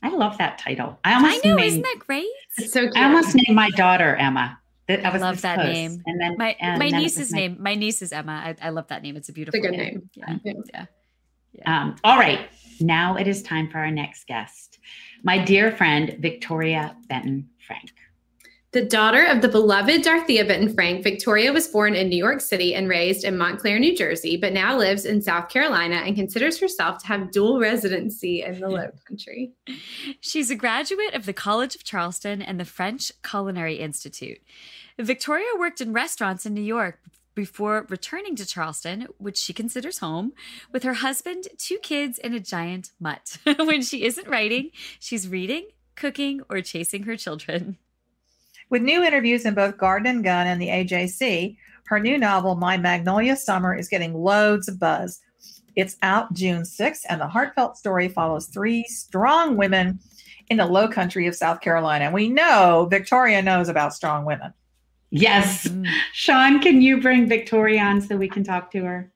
[0.05, 0.99] I love that title.
[1.05, 2.27] I I know, named, isn't that great?
[2.59, 2.97] It's so cute.
[2.97, 4.59] I almost named my daughter Emma.
[4.89, 5.73] That I I love that close.
[5.73, 6.03] name.
[6.07, 7.57] And then My and my then niece's my- name.
[7.61, 8.33] My niece is Emma.
[8.61, 9.17] I, I love that name.
[9.17, 10.11] It's a beautiful a good name.
[10.27, 10.41] name.
[10.45, 10.55] Yeah.
[10.75, 10.87] Yeah.
[11.53, 11.83] Yeah.
[11.83, 12.49] Um, all right,
[12.81, 14.79] now it is time for our next guest,
[15.23, 17.93] my dear friend Victoria Benton Frank.
[18.73, 22.75] The daughter of the beloved Dorothea Benton Frank, Victoria was born in New York City
[22.75, 27.03] and raised in Montclair, New Jersey, but now lives in South Carolina and considers herself
[27.03, 29.53] to have dual residency in the Low Country.
[30.21, 34.39] She's a graduate of the College of Charleston and the French Culinary Institute.
[34.99, 36.99] Victoria worked in restaurants in New York
[37.35, 40.33] before returning to Charleston, which she considers home,
[40.73, 43.37] with her husband, two kids, and a giant mutt.
[43.59, 47.77] when she isn't writing, she's reading, cooking, or chasing her children.
[48.73, 51.59] With new interviews in both Garden and Gun and the AJC,
[51.89, 55.21] her new novel, My Magnolia Summer, is getting loads of buzz.
[55.77, 59.99] It's out June 6th, and the heartfelt story follows three strong women
[60.49, 62.07] in the low country of South Carolina.
[62.07, 64.55] And we know Victoria knows about strong women.
[65.11, 65.87] Yes, Mm.
[66.15, 69.13] Sean, can you bring Victoria on so we can talk to her?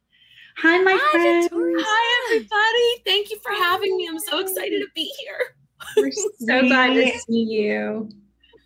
[0.58, 1.42] Hi, my Hi, friend.
[1.44, 1.76] Victoria.
[1.80, 3.02] Hi, everybody.
[3.06, 4.06] Thank you for having me.
[4.06, 5.56] I'm so excited to be here.
[5.96, 8.10] We're so glad to see you.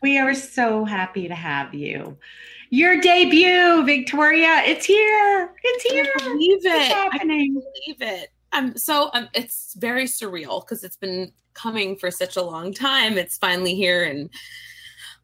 [0.02, 2.16] We are so happy to have you.
[2.70, 4.62] Your debut, Victoria.
[4.64, 5.52] It's here.
[5.62, 6.04] It's I here.
[6.04, 6.70] can't believe It's it.
[6.72, 7.54] I can't happening.
[7.54, 8.30] believe it.
[8.52, 13.18] I'm so um, it's very surreal because it's been coming for such a long time.
[13.18, 14.30] It's finally here, and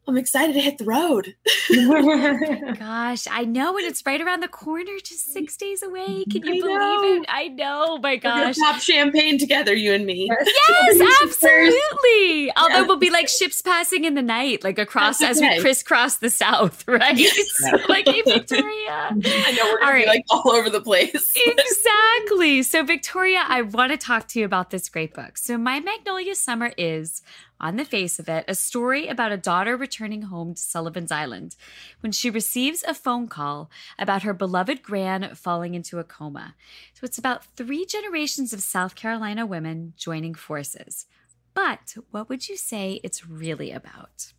[0.07, 1.35] I'm excited to hit the road.
[2.79, 6.23] Gosh, I know, and it's right around the corner, just six days away.
[6.31, 7.03] Can you I believe know.
[7.21, 7.25] it?
[7.27, 8.57] I know, oh my We're gonna gosh.
[8.57, 10.29] pop champagne together, you and me.
[10.69, 12.51] Yes, absolutely.
[12.55, 16.17] Although we'll be like ships passing in the night, like across That's as we crisscross
[16.17, 17.17] the south, right?
[17.17, 18.63] So, like, hey, Victoria.
[18.89, 20.07] I know we're gonna All be right.
[20.07, 21.33] like all over the place.
[21.45, 22.63] exactly.
[22.63, 25.37] So, Victoria, I want to talk to you about this great book.
[25.37, 27.21] So, My Magnolia Summer is,
[27.59, 31.55] on the face of it, a story about a daughter returning home to Sullivan's Island
[32.01, 36.55] when she receives a phone call about her beloved Gran falling into a coma.
[36.93, 41.05] So, it's about three generations of South Carolina women joining forces.
[41.53, 44.33] But what would you say it's really about?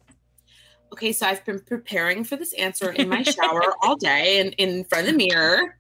[0.93, 4.85] Okay, so I've been preparing for this answer in my shower all day and in
[4.85, 5.77] front of the mirror.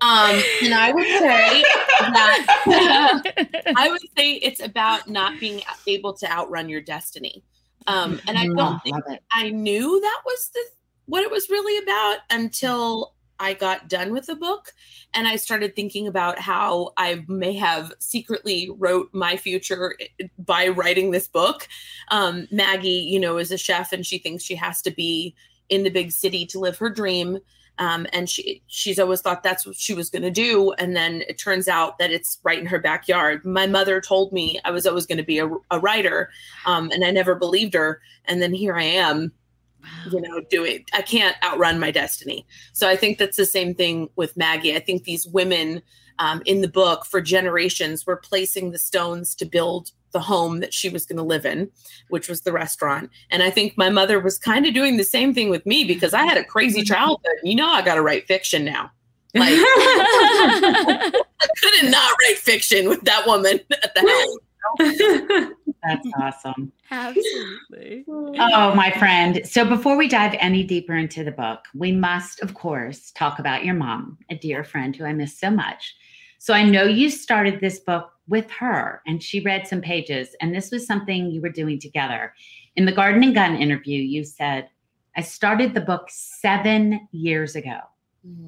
[0.00, 1.62] Um, and I would say
[2.00, 2.46] that
[3.76, 7.42] I would say it's about not being able to outrun your destiny.
[7.86, 9.18] Um, and I don't think love.
[9.30, 10.60] I knew that was the
[11.06, 14.72] what it was really about until I got done with the book
[15.12, 20.68] and I started thinking about how I may have secretly wrote my future eh, by
[20.68, 21.68] writing this book.
[22.10, 25.34] Um, Maggie, you know, is a chef and she thinks she has to be
[25.68, 27.38] in the big city to live her dream.
[27.78, 30.72] Um, and she she's always thought that's what she was going to do.
[30.74, 33.44] And then it turns out that it's right in her backyard.
[33.44, 36.30] My mother told me i was always going to be a, a writer
[36.66, 38.00] um, and i never believed her.
[38.26, 39.32] And then here i am
[40.10, 42.46] you know doing i can't outrun my destiny.
[42.72, 44.76] So i think that's the same thing with maggie.
[44.76, 45.82] I think these women
[46.18, 50.72] um, in the book for generations were placing the stones to build the home that
[50.72, 51.70] she was going to live in
[52.08, 55.34] which was the restaurant and i think my mother was kind of doing the same
[55.34, 56.94] thing with me because i had a crazy mm-hmm.
[56.94, 58.90] childhood you know i got to write fiction now
[59.34, 61.22] like i
[61.60, 64.38] couldn't not write fiction with that woman at the helm
[65.86, 66.72] That's awesome.
[66.90, 68.04] Absolutely.
[68.08, 69.42] Oh, my friend.
[69.44, 73.64] So before we dive any deeper into the book, we must, of course, talk about
[73.64, 75.94] your mom, a dear friend who I miss so much.
[76.44, 80.54] So I know you started this book with her and she read some pages, and
[80.54, 82.34] this was something you were doing together.
[82.76, 84.68] In the Garden and Gun interview, you said,
[85.16, 87.78] I started the book seven years ago.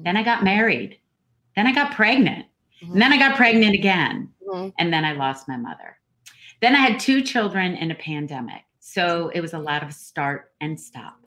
[0.03, 0.99] Then I got married.
[1.55, 2.45] Then I got pregnant.
[2.83, 4.31] And then I got pregnant again.
[4.47, 4.73] Mhm.
[4.77, 5.97] And then I lost my mother.
[6.61, 8.61] Then I had two children in a pandemic.
[8.79, 11.17] So it was a lot of start and stop.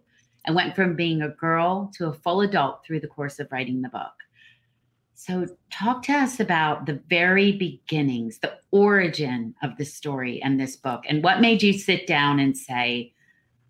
[0.46, 3.82] I went from being a girl to a full adult through the course of writing
[3.82, 4.12] the book.
[5.22, 10.76] So, talk to us about the very beginnings, the origin of the story and this
[10.76, 13.12] book, and what made you sit down and say,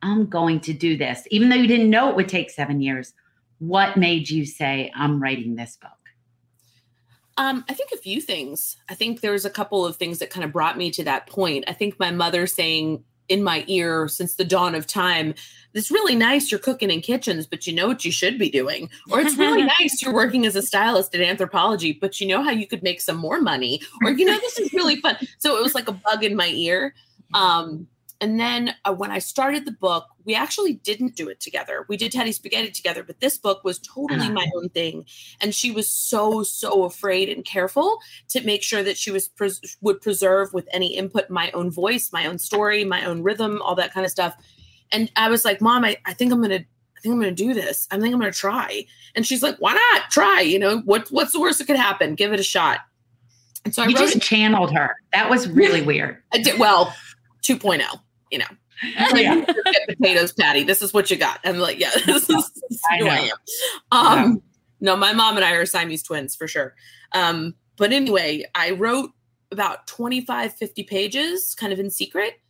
[0.01, 3.15] I'm going to do this, even though you didn't know it would take seven years.
[3.59, 5.91] what made you say, I'm writing this book?
[7.37, 8.77] Um, I think a few things.
[8.89, 11.65] I think there's a couple of things that kind of brought me to that point.
[11.67, 15.35] I think my mother saying in my ear since the dawn of time,
[15.73, 18.91] it's really nice you're cooking in kitchens, but you know what you should be doing.
[19.11, 22.51] Or it's really nice you're working as a stylist at Anthropologie, but you know how
[22.51, 23.81] you could make some more money.
[24.03, 25.17] Or, you know, this is really fun.
[25.39, 26.95] So it was like a bug in my ear.
[27.33, 27.87] Um,
[28.21, 31.85] and then uh, when I started the book, we actually didn't do it together.
[31.89, 34.35] We did Teddy Spaghetti together, but this book was totally mm.
[34.35, 35.05] my own thing.
[35.41, 39.77] And she was so, so afraid and careful to make sure that she was pres-
[39.81, 43.75] would preserve with any input my own voice, my own story, my own rhythm, all
[43.75, 44.37] that kind of stuff.
[44.93, 47.53] And I was like, Mom, I, I think I'm gonna I think I'm gonna do
[47.53, 47.89] this.
[47.91, 48.87] I think I'm gonna try.
[49.17, 50.13] And she's like, Why not?
[50.13, 52.15] Try, you know, what what's the worst that could happen?
[52.15, 52.83] Give it a shot.
[53.65, 54.23] And so I you just it.
[54.23, 54.95] channeled her.
[55.13, 56.23] That was really weird.
[56.33, 56.95] I did well,
[57.43, 57.83] 2.0,
[58.31, 58.47] you know.
[59.13, 59.45] Like, Yeah.
[59.45, 60.63] get potatoes, Patty.
[60.65, 61.41] This is what you got.
[61.45, 63.37] I'm like, yeah, this is, this is I who I am.
[63.93, 64.43] Um,
[64.81, 66.75] no, my mom and I are Siamese twins for sure.
[67.13, 69.11] Um, but anyway, I wrote
[69.53, 72.41] about 25, 50 pages kind of in secret.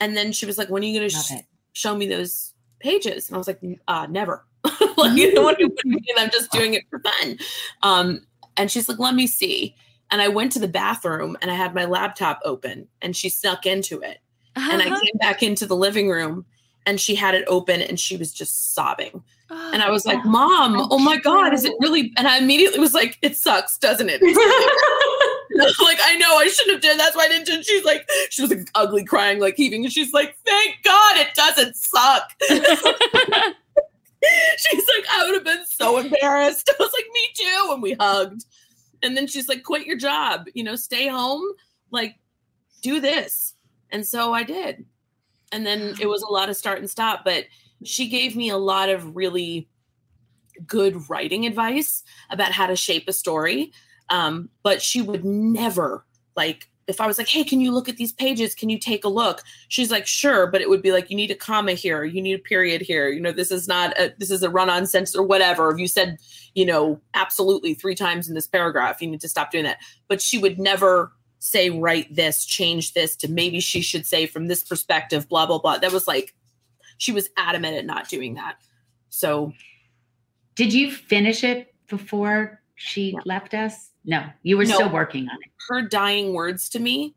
[0.00, 1.32] And then she was like, when are you going to sh-
[1.72, 3.28] show me those pages?
[3.28, 4.44] And I was like, uh, never.
[4.96, 6.00] like, you know what I mean?
[6.18, 7.38] I'm just doing it for fun.
[7.82, 9.74] Um, and she's like, let me see.
[10.10, 13.66] And I went to the bathroom and I had my laptop open and she snuck
[13.66, 14.18] into it
[14.56, 15.00] and I uh-huh.
[15.00, 16.44] came back into the living room
[16.86, 19.22] and she had it open and she was just sobbing.
[19.48, 22.12] And I oh, was like, Mom, oh my God, is it really?
[22.16, 24.20] And I immediately was like, It sucks, doesn't it?
[25.80, 27.48] like, I know I shouldn't have done that's why I didn't.
[27.48, 29.84] it." She's like, she was like ugly crying, like heaving.
[29.84, 32.32] And she's like, Thank God it doesn't suck.
[32.48, 32.58] she's
[34.88, 36.68] like, I would have been so embarrassed.
[36.68, 37.70] I was like, Me too.
[37.72, 38.44] And we hugged.
[39.02, 41.44] And then she's like, Quit your job, you know, stay home,
[41.90, 42.16] like,
[42.82, 43.54] do this.
[43.90, 44.84] And so I did.
[45.52, 47.44] And then it was a lot of start and stop, but
[47.84, 49.68] she gave me a lot of really
[50.66, 53.72] good writing advice about how to shape a story.
[54.08, 56.04] Um, but she would never
[56.36, 58.54] like if I was like, "Hey, can you look at these pages?
[58.54, 61.32] Can you take a look?" She's like, "Sure," but it would be like, "You need
[61.32, 62.04] a comma here.
[62.04, 63.08] You need a period here.
[63.08, 65.70] You know, this is not a this is a run-on sentence or whatever.
[65.72, 66.18] If you said,
[66.54, 70.22] you know, absolutely three times in this paragraph, you need to stop doing that." But
[70.22, 74.62] she would never say, "Write this, change this," to maybe she should say from this
[74.64, 75.78] perspective, blah blah blah.
[75.78, 76.34] That was like,
[76.98, 78.56] she was adamant at not doing that.
[79.10, 79.52] So
[80.54, 83.20] Did you finish it before she No.
[83.26, 83.90] left us?
[84.04, 84.74] No, you were No.
[84.76, 85.50] still working on it.
[85.68, 87.14] her dying words to me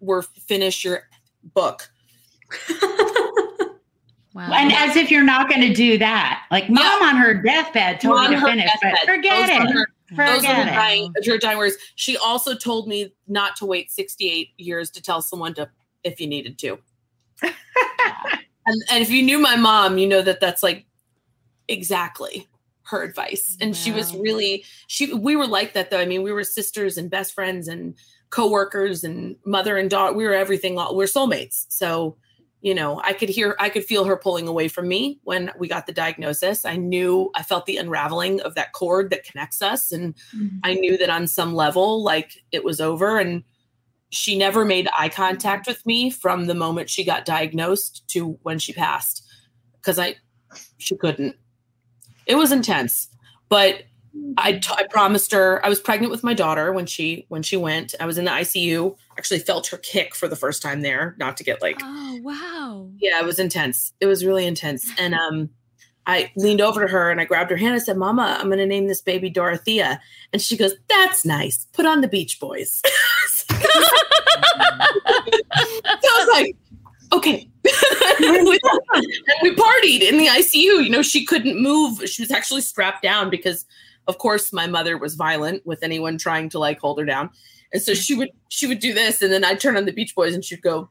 [0.00, 1.08] were finish your
[1.54, 1.90] book.
[4.34, 4.50] Wow.
[4.52, 6.44] And as if you're not going to do that.
[6.50, 9.74] Like mom on her deathbed told On me to her finish, but forget Those it.
[9.74, 10.66] were Those her it.
[10.66, 11.76] dying, her dying words.
[11.96, 15.68] She also told me not to wait 68 years to tell someone to
[16.04, 16.78] if you needed to.
[17.42, 17.52] and,
[18.90, 20.86] and if you knew my mom, you know that that's like
[21.68, 22.46] exactly
[22.84, 23.56] her advice.
[23.60, 25.98] And she was really she we were like that though.
[25.98, 27.94] I mean, we were sisters and best friends and
[28.30, 30.14] co-workers and mother and daughter.
[30.14, 30.76] We were everything.
[30.76, 31.66] We we're soulmates.
[31.68, 32.16] So,
[32.66, 35.68] you know, I could hear I could feel her pulling away from me when we
[35.68, 36.64] got the diagnosis.
[36.64, 40.58] I knew I felt the unraveling of that cord that connects us and mm-hmm.
[40.64, 43.44] I knew that on some level like it was over and
[44.10, 48.58] she never made eye contact with me from the moment she got diagnosed to when
[48.58, 49.24] she passed
[49.74, 50.16] because I
[50.78, 51.36] she couldn't.
[52.26, 53.08] It was intense,
[53.48, 53.84] but
[54.38, 57.56] I, t- I promised her I was pregnant with my daughter when she when she
[57.56, 57.94] went.
[58.00, 58.96] I was in the ICU.
[59.18, 61.14] Actually felt her kick for the first time there.
[61.18, 62.88] Not to get like oh wow.
[62.98, 63.92] yeah, it was intense.
[64.00, 64.90] It was really intense.
[64.98, 65.50] And um
[66.08, 67.74] I leaned over to her and I grabbed her hand.
[67.74, 70.00] I said, Mama, I'm going to name this baby Dorothea.
[70.32, 71.66] And she goes, That's nice.
[71.72, 72.80] Put on the Beach Boys.
[73.48, 73.56] so
[76.04, 76.56] I was like,
[77.12, 77.48] Okay.
[77.64, 78.46] and
[79.42, 80.84] we partied in the ICU.
[80.84, 82.02] You know, she couldn't move.
[82.08, 83.64] She was actually strapped down because,
[84.08, 87.30] of course, my mother was violent with anyone trying to like hold her down.
[87.72, 90.14] And so she would she would do this, and then I'd turn on the Beach
[90.14, 90.88] Boys, and she'd go,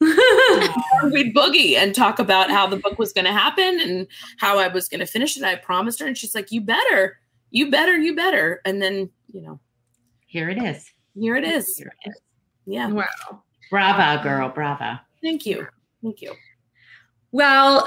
[0.00, 4.06] we'd boogie and talk about how the book was going to happen and
[4.38, 5.42] how I was going to finish it.
[5.44, 7.18] I promised her, and she's like, "You better,
[7.50, 9.60] you better, you better." And then, you know,
[10.26, 10.90] Here it is.
[11.14, 11.76] here it is.
[11.76, 12.16] Here it is.
[12.66, 13.42] Yeah, Wow.
[13.70, 14.48] Brava, girl.
[14.48, 15.00] Brava.
[15.22, 15.66] thank you,
[16.02, 16.34] thank you.
[17.32, 17.86] Well,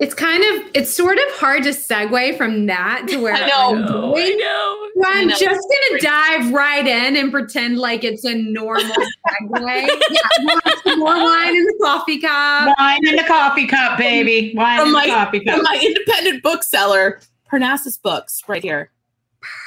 [0.00, 3.76] it's kind of it's sort of hard to segue from that to where I know.
[3.76, 4.86] I'm Oh, I know.
[5.02, 5.36] So I'm know.
[5.36, 9.88] just gonna dive right in and pretend like it's a normal segue.
[10.10, 12.74] yeah, want some more wine in the coffee cup.
[12.78, 14.52] Wine in the coffee cup, baby.
[14.56, 15.54] Wine From in the my- coffee cup.
[15.56, 17.20] From my independent bookseller,
[17.50, 18.90] Parnassus Books, right here.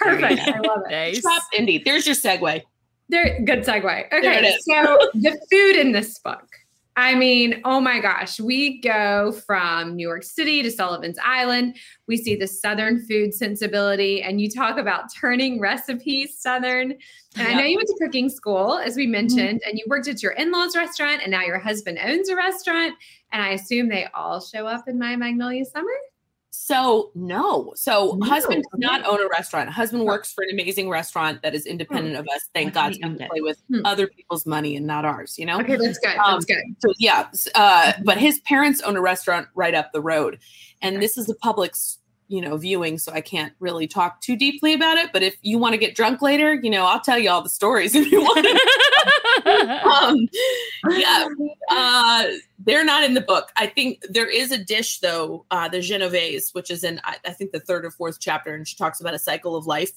[0.01, 0.39] Perfect.
[0.41, 0.91] I love it.
[0.91, 1.21] Nice.
[1.21, 1.83] Shop Indie.
[1.83, 2.61] There's your segue.
[3.09, 4.09] There, good segue.
[4.09, 4.65] There Okay, it is.
[4.65, 6.47] so the food in this book
[6.95, 11.75] I mean, oh my gosh, we go from New York City to Sullivan's Island.
[12.07, 16.93] We see the Southern food sensibility, and you talk about turning recipes Southern.
[17.35, 19.11] And I know you went to cooking school, as we mm-hmm.
[19.13, 22.35] mentioned, and you worked at your in law's restaurant, and now your husband owns a
[22.35, 22.93] restaurant.
[23.31, 25.89] And I assume they all show up in my Magnolia Summer.
[26.55, 27.73] So no.
[27.75, 29.71] So No, husband does not own a restaurant.
[29.71, 32.45] Husband works for an amazing restaurant that is independent of us.
[32.53, 33.83] Thank God we to play with Hmm.
[33.85, 35.59] other people's money and not ours, you know?
[35.61, 36.15] Okay, that's good.
[36.17, 36.63] Um, That's good.
[36.77, 40.37] So yeah, uh, but his parents own a restaurant right up the road,
[40.83, 41.73] and this is a public,
[42.33, 45.13] you know, viewing, so I can't really talk too deeply about it.
[45.13, 47.49] But if you want to get drunk later, you know, I'll tell you all the
[47.49, 48.47] stories if you want.
[49.85, 50.27] um,
[50.97, 51.27] yeah,
[51.69, 52.25] uh,
[52.57, 53.51] they're not in the book.
[53.55, 57.33] I think there is a dish though, uh, the Genovese, which is in I, I
[57.33, 59.91] think the third or fourth chapter, and she talks about a cycle of life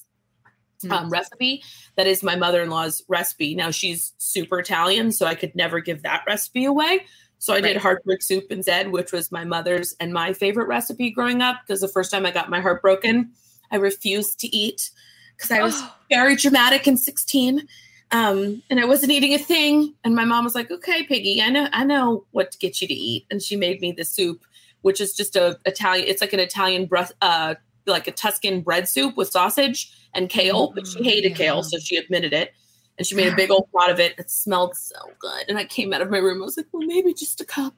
[0.91, 1.63] um, recipe.
[1.97, 3.55] That is my mother in law's recipe.
[3.55, 7.07] Now she's super Italian, so I could never give that recipe away.
[7.47, 7.77] So I did Right.
[7.77, 11.61] heartbreak soup instead, which was my mother's and my favorite recipe growing up.
[11.65, 13.31] Because the first time I got my heart broken,
[13.71, 14.91] I refused to eat
[15.37, 15.81] because I was
[16.11, 17.69] very dramatic in 16.
[18.11, 19.95] Um, and I wasn't eating a thing.
[20.03, 22.89] And my mom was like, okay, Piggy, I know, I know what to get you
[22.89, 23.27] to eat.
[23.31, 24.45] And she made me the soup,
[24.83, 27.55] which is just a Italian, it's like an Italian breath, uh,
[27.87, 31.97] like a Tuscan bread soup with sausage and kale, but she hated kale, so she
[31.97, 32.55] admitted it.
[32.99, 34.15] And she made a big old pot of it.
[34.19, 35.45] It smelled so good.
[35.49, 36.43] And I came out of my room.
[36.43, 37.75] I was like, well, maybe just a cup.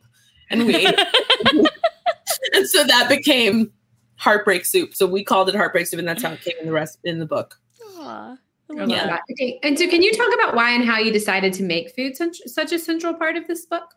[0.50, 0.94] And we ate.
[0.96, 1.70] it.
[2.54, 3.72] and so that became
[4.18, 4.94] heartbreak soup.
[4.94, 7.18] So we called it heartbreak soup, and that's how it came in the rest in
[7.18, 7.58] the book.
[7.96, 8.36] Aw,
[8.70, 9.18] I I love love Yeah.
[9.32, 9.58] Okay.
[9.62, 12.72] And so, can you talk about why and how you decided to make food such,
[12.72, 13.94] a central part of this book?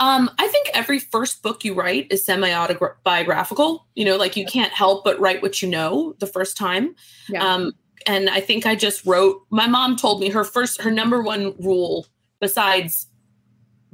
[0.00, 3.86] Um, I think every first book you write is semi-autobiographical.
[3.94, 6.96] You know, like you can't help but write what you know the first time.
[7.28, 7.44] Yeah.
[7.46, 7.72] Um,
[8.06, 9.42] and I think I just wrote.
[9.50, 12.06] My mom told me her first, her number one rule,
[12.40, 13.06] besides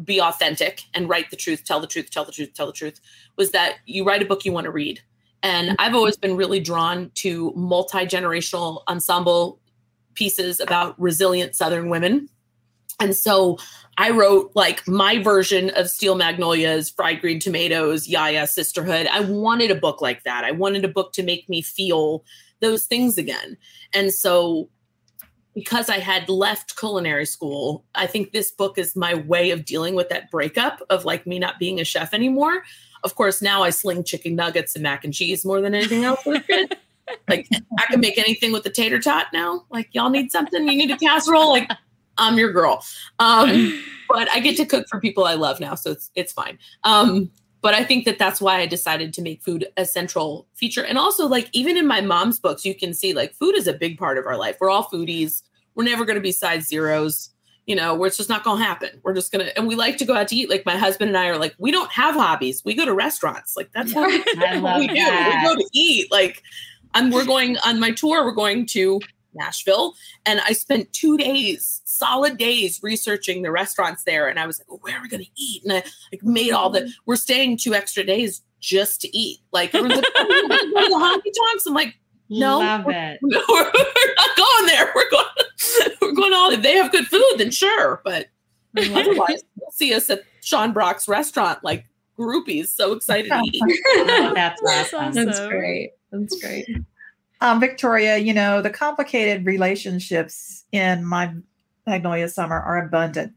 [0.05, 3.01] be authentic and write the truth, tell the truth, tell the truth, tell the truth,
[3.37, 5.01] was that you write a book you want to read.
[5.43, 5.77] And mm-hmm.
[5.79, 9.61] I've always been really drawn to multi generational ensemble
[10.15, 12.29] pieces about resilient Southern women.
[12.99, 13.59] And so
[13.97, 19.07] I wrote like my version of Steel Magnolias, Fried Green Tomatoes, Ya-Ya Sisterhood.
[19.07, 20.45] I wanted a book like that.
[20.45, 22.25] I wanted a book to make me feel
[22.61, 23.57] those things again.
[23.93, 24.69] And so
[25.55, 29.95] because I had left culinary school, I think this book is my way of dealing
[29.95, 32.63] with that breakup of like me not being a chef anymore.
[33.03, 36.25] Of course, now I sling chicken nuggets and mac and cheese more than anything else.
[37.29, 37.49] like
[37.79, 39.65] I can make anything with a tater tot now.
[39.71, 41.51] Like y'all need something, you need a casserole.
[41.51, 41.71] Like
[42.19, 42.85] I'm your girl.
[43.19, 46.59] Um, but I get to cook for people I love now, so it's it's fine.
[46.85, 47.31] Um,
[47.63, 50.85] but I think that that's why I decided to make food a central feature.
[50.85, 53.73] And also, like even in my mom's books, you can see like food is a
[53.73, 54.57] big part of our life.
[54.61, 55.43] We're all foodies.
[55.75, 57.31] We're never going to be size zeros.
[57.67, 59.01] You know, where it's just not going to happen.
[59.05, 60.51] We're just gonna, and we like to go out to eat.
[60.51, 62.65] Like my husband and I are like, we don't have hobbies.
[62.65, 63.57] We go to restaurants.
[63.57, 64.95] Like that's what I we do.
[64.95, 66.11] We go to eat.
[66.11, 66.43] Like,
[66.95, 68.25] I'm we're going on my tour.
[68.25, 69.01] We're going to
[69.35, 69.95] Nashville,
[70.27, 74.29] and I spent two days, solid days, researching the restaurants there.
[74.29, 75.63] And I was like, well, where are we going to eat?
[75.65, 76.81] And I like made all the.
[76.81, 76.91] Mm-hmm.
[77.07, 79.39] We're staying two extra days just to eat.
[79.53, 81.67] Like, everyone's like, oh, we're gonna the honky tonks.
[81.67, 81.95] I'm like,
[82.29, 83.19] no, Love we're- it.
[83.23, 84.93] no, we're not going there.
[84.95, 85.25] We're going.
[86.01, 86.51] We're going all.
[86.51, 88.01] If they have good food, then sure.
[88.05, 88.29] But
[88.77, 91.85] otherwise, you'll see us at Sean Brock's restaurant, like
[92.19, 93.63] groupies, so excited to eat.
[94.35, 95.29] That's That's awesome.
[95.29, 95.49] awesome.
[95.51, 95.91] great.
[96.11, 96.67] That's great.
[97.41, 101.33] Um, Victoria, you know, the complicated relationships in my
[101.87, 103.33] Magnolia Summer are abundant,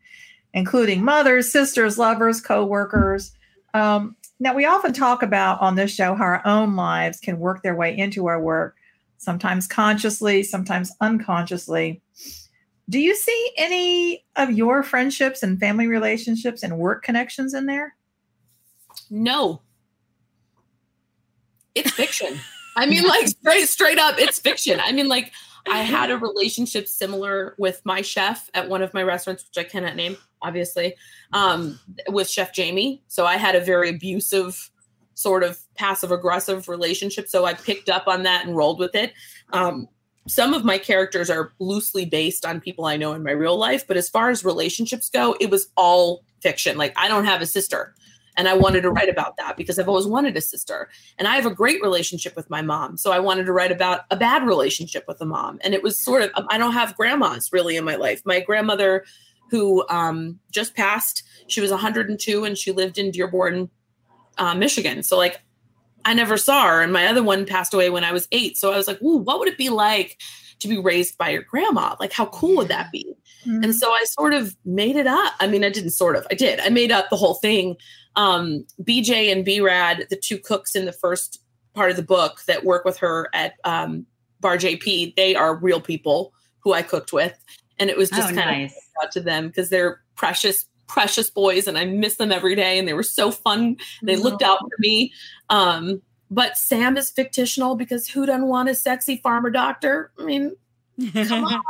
[0.53, 3.31] including mothers, sisters, lovers, co workers.
[3.73, 7.63] Um, now, we often talk about on this show how our own lives can work
[7.63, 8.75] their way into our work,
[9.17, 12.01] sometimes consciously, sometimes unconsciously.
[12.89, 17.95] Do you see any of your friendships and family relationships and work connections in there?
[19.09, 19.61] No.
[21.73, 22.39] It's fiction.
[22.75, 24.79] I mean, like straight straight up, it's fiction.
[24.79, 25.31] I mean, like
[25.67, 29.67] I had a relationship similar with my chef at one of my restaurants, which I
[29.67, 30.95] cannot name, obviously,
[31.31, 33.01] um, with Chef Jamie.
[33.07, 34.69] So I had a very abusive,
[35.13, 37.29] sort of passive aggressive relationship.
[37.29, 39.13] So I picked up on that and rolled with it.
[39.53, 39.87] Um,
[40.27, 43.87] some of my characters are loosely based on people I know in my real life,
[43.87, 46.77] but as far as relationships go, it was all fiction.
[46.77, 47.93] Like I don't have a sister.
[48.35, 50.89] And I wanted to write about that because I've always wanted a sister.
[51.17, 52.97] And I have a great relationship with my mom.
[52.97, 55.59] So I wanted to write about a bad relationship with a mom.
[55.63, 58.21] And it was sort of, I don't have grandmas really in my life.
[58.25, 59.05] My grandmother,
[59.49, 63.69] who um, just passed, she was 102 and she lived in Dearborn,
[64.37, 65.03] uh, Michigan.
[65.03, 65.41] So, like,
[66.05, 66.81] I never saw her.
[66.81, 68.57] And my other one passed away when I was eight.
[68.57, 70.17] So I was like, ooh, what would it be like
[70.63, 71.95] to be raised by your grandma.
[71.99, 73.15] Like, how cool would that be?
[73.45, 73.63] Mhm.
[73.63, 75.33] And so I sort of made it up.
[75.39, 76.59] I mean, I didn't sort of, I did.
[76.59, 77.75] I made up the whole thing.
[78.15, 81.39] Um, BJ and B Rad, the two cooks in the first
[81.73, 84.05] part of the book that work with her at um,
[84.39, 87.33] Bar JP, they are real people who I cooked with.
[87.79, 88.71] And it was just Oh, kind of
[89.03, 92.77] out to them because they're precious, precious boys, and I miss them every day.
[92.77, 93.77] And they were so fun.
[94.03, 95.11] They looked out for me.
[95.49, 100.11] Um, but Sam is fictional because who doesn't want a sexy farmer doctor?
[100.19, 100.55] I mean,
[101.13, 101.61] come on,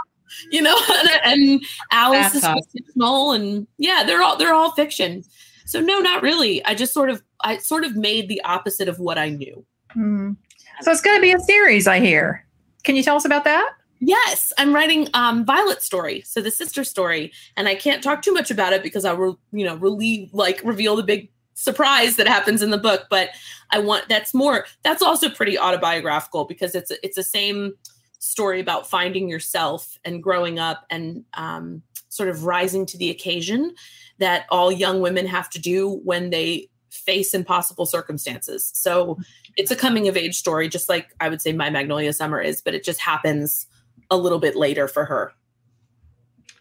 [0.51, 0.77] you know.
[0.89, 1.09] And,
[1.41, 2.63] and Alice That's is awesome.
[2.71, 5.23] fictional, and yeah, they're all they're all fiction.
[5.65, 6.63] So no, not really.
[6.65, 9.65] I just sort of I sort of made the opposite of what I knew.
[9.95, 10.35] Mhm.
[10.81, 12.45] So it's going to be a series, I hear.
[12.83, 13.73] Can you tell us about that?
[13.99, 18.33] Yes, I'm writing um Violet's story, so the sister story, and I can't talk too
[18.33, 22.27] much about it because I will, you know, relieve like reveal the big surprise that
[22.27, 23.05] happens in the book.
[23.09, 23.29] But
[23.69, 27.75] I want that's more that's also pretty autobiographical because it's it's the same
[28.23, 33.73] story about finding yourself and growing up and um, sort of rising to the occasion
[34.19, 38.71] that all young women have to do when they face impossible circumstances.
[38.73, 39.17] So
[39.57, 42.61] it's a coming of age story, just like I would say my Magnolia Summer is,
[42.61, 43.67] but it just happens
[44.09, 45.33] a little bit later for her.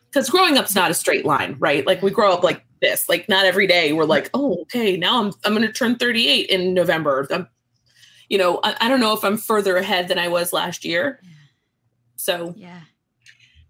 [0.06, 1.86] Because growing up's not a straight line, right?
[1.86, 3.08] Like we grow up like this.
[3.08, 6.74] Like not every day we're like, oh, okay, now I'm I'm to turn 38 in
[6.74, 7.26] November.
[7.30, 7.46] I'm,
[8.28, 11.20] you know, I, I don't know if I'm further ahead than I was last year.
[12.22, 12.80] So yeah.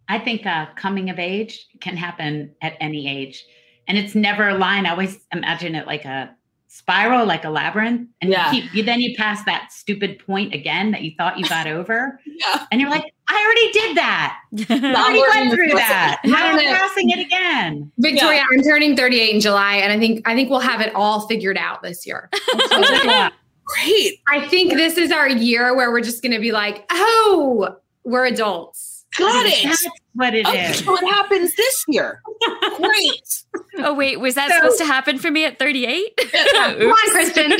[0.08, 3.42] I think uh, coming of age can happen at any age,
[3.88, 4.84] and it's never a line.
[4.84, 6.34] I always imagine it like a
[6.68, 8.52] spiral, like a labyrinth, and Yeah.
[8.52, 8.74] you keep.
[8.74, 12.66] You, then you pass that stupid point again that you thought you got over, yeah,
[12.70, 14.38] and you're like, I already did that.
[14.68, 16.20] I already went through that.
[16.24, 17.90] Now don't I'm passing it again.
[17.98, 21.26] Victoria, I'm turning 38 in July, and I think I think we'll have it all
[21.26, 22.28] figured out this year.
[23.64, 24.20] great.
[24.28, 28.26] I think this is our year where we're just going to be like, oh, we're
[28.26, 29.04] adults.
[29.18, 29.62] Got it.
[29.62, 30.78] That's what it Okay, is.
[30.78, 32.22] so it happens this year.
[32.78, 33.44] Great.
[33.80, 36.16] oh wait, was that So- supposed to happen for me at 38?
[36.32, 37.50] Come on, Kristen.
[37.50, 37.58] Yeah,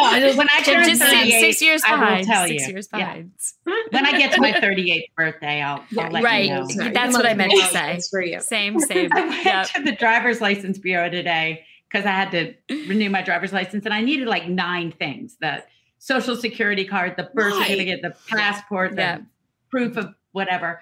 [0.00, 2.26] I just, When I turn just 38, six years I will behind.
[2.26, 2.72] tell six you.
[2.74, 2.98] years Yeah.
[2.98, 3.32] behind.
[3.90, 6.44] when I get to my 38th birthday, I'll, Yeah, I'll let right.
[6.44, 6.68] you know.
[6.68, 7.98] Sorry, That's what I meant to say.
[8.08, 8.40] for you.
[8.40, 9.10] Same, same.
[9.12, 9.66] I went Yep.
[9.74, 12.54] to the driver's license bureau today because I had to
[12.86, 15.64] renew my driver's license and I needed like nine things the
[15.98, 17.62] social security card, the birth Right.
[17.66, 19.18] certificate, the passport, the Yeah.
[19.70, 20.80] Proof of whatever.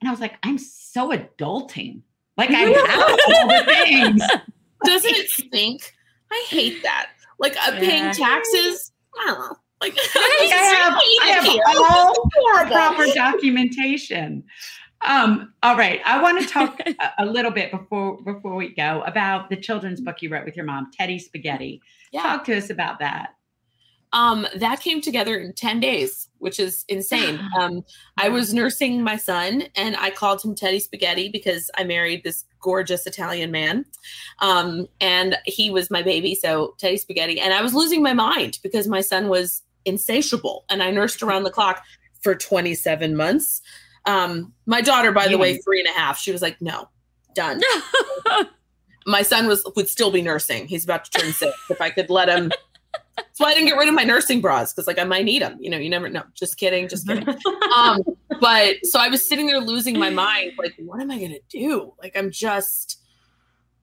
[0.00, 2.02] And I was like, I'm so adulting.
[2.36, 4.22] Like I have all the things.
[4.84, 5.92] doesn't it stink?
[6.32, 7.10] I hate that.
[7.38, 8.12] Like uh, paying Yeah.
[8.12, 8.92] taxes.
[9.20, 9.56] I don't know.
[9.80, 12.28] Like I have, I have all
[12.70, 14.44] proper documentation.
[15.02, 16.00] Um, all right.
[16.04, 20.00] I want to talk a, a little bit before before we go about the children's
[20.00, 21.80] book you wrote with your mom, Teddy Spaghetti.
[22.12, 22.22] Yeah.
[22.22, 23.34] Talk to us about that.
[24.12, 27.40] Um, that came together in 10 days, which is insane.
[27.60, 27.84] Um,
[28.16, 32.44] I was nursing my son and I called him Teddy Spaghetti because I married this
[32.60, 33.84] gorgeous Italian man.
[34.38, 37.40] Um, and he was my baby, so Teddy Spaghetti.
[37.40, 41.42] And I was losing my mind because my son was insatiable and I nursed around
[41.42, 41.82] the clock
[42.20, 43.60] for 27 months.
[44.06, 46.88] Um, my daughter, by the way, three and a half, she was like, no,
[47.34, 47.60] done.
[49.06, 50.66] my son was would still be nursing.
[50.66, 51.52] He's about to turn six.
[51.68, 52.52] If I could let him.
[53.26, 55.42] That's why I didn't get rid of my nursing bras because like I might need
[55.42, 55.56] them.
[55.60, 56.22] You know, you never know.
[56.34, 56.88] Just kidding.
[56.88, 57.28] Just kidding.
[57.76, 58.02] um,
[58.40, 60.52] but so I was sitting there losing my mind.
[60.58, 61.92] Like, what am I gonna do?
[62.02, 62.98] Like, I'm just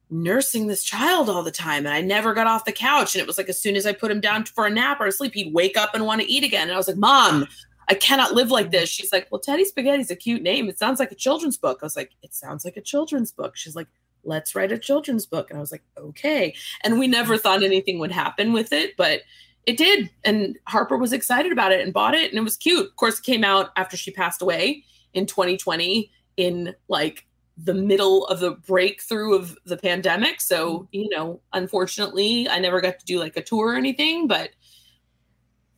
[0.09, 3.15] nursing this child all the time, and I never got off the couch.
[3.15, 5.07] And it was like as soon as I put him down for a nap or
[5.07, 6.63] a sleep, he'd wake up and want to eat again.
[6.63, 7.47] And I was like, Mom.
[7.89, 8.89] I cannot live like this.
[8.89, 10.67] She's like, Well, Teddy Spaghetti's a cute name.
[10.67, 11.79] It sounds like a children's book.
[11.81, 13.55] I was like, It sounds like a children's book.
[13.55, 13.87] She's like,
[14.27, 15.49] Let's write a children's book.
[15.49, 16.53] And I was like, Okay.
[16.83, 19.21] And we never thought anything would happen with it, but
[19.65, 20.09] it did.
[20.23, 22.29] And Harper was excited about it and bought it.
[22.29, 22.87] And it was cute.
[22.87, 27.25] Of course, it came out after she passed away in 2020 in like
[27.57, 30.39] the middle of the breakthrough of the pandemic.
[30.41, 30.85] So, mm-hmm.
[30.91, 34.51] you know, unfortunately, I never got to do like a tour or anything, but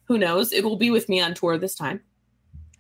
[0.04, 0.52] who knows?
[0.52, 2.02] It will be with me on tour this time.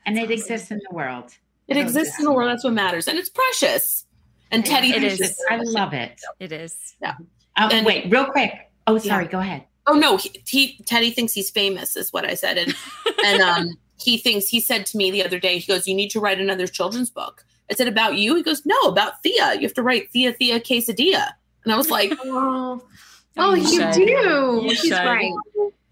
[0.05, 1.31] And it exists in the world.
[1.67, 2.49] It Oh, exists in the world.
[2.49, 3.07] That's what matters.
[3.07, 4.05] And it's precious.
[4.51, 5.19] And Teddy it is.
[5.21, 6.19] it's I love it.
[6.39, 6.95] It is.
[7.03, 7.15] Um,
[7.57, 8.53] And- wait, real quick.
[8.87, 9.25] Oh, sorry.
[9.25, 9.65] Go ahead.
[9.87, 12.57] Oh no, he, he Teddy thinks he's famous, is what I said.
[12.57, 12.75] And
[13.25, 16.09] and um he thinks he said to me the other day, he goes, You need
[16.11, 17.43] to write another children's book.
[17.71, 18.35] I said, About you?
[18.35, 19.55] He goes, No, about Thea.
[19.55, 21.31] You have to write Thea Thea Quesadilla.
[21.63, 22.83] And I was like, Oh,
[23.37, 24.05] oh You you do.
[24.05, 24.91] You He's should.
[24.91, 25.31] right.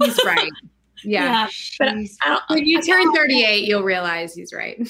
[0.04, 0.52] He's right.
[1.04, 1.24] Yeah.
[1.24, 1.48] Yeah,
[1.80, 4.78] but I don't When you turn 38, you'll realize he's right.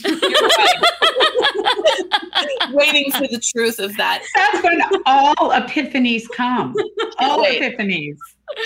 [2.72, 4.24] waiting for the truth of that.
[4.36, 6.76] That's when all epiphanies come.
[7.20, 7.62] All Wait.
[7.62, 8.18] epiphanies.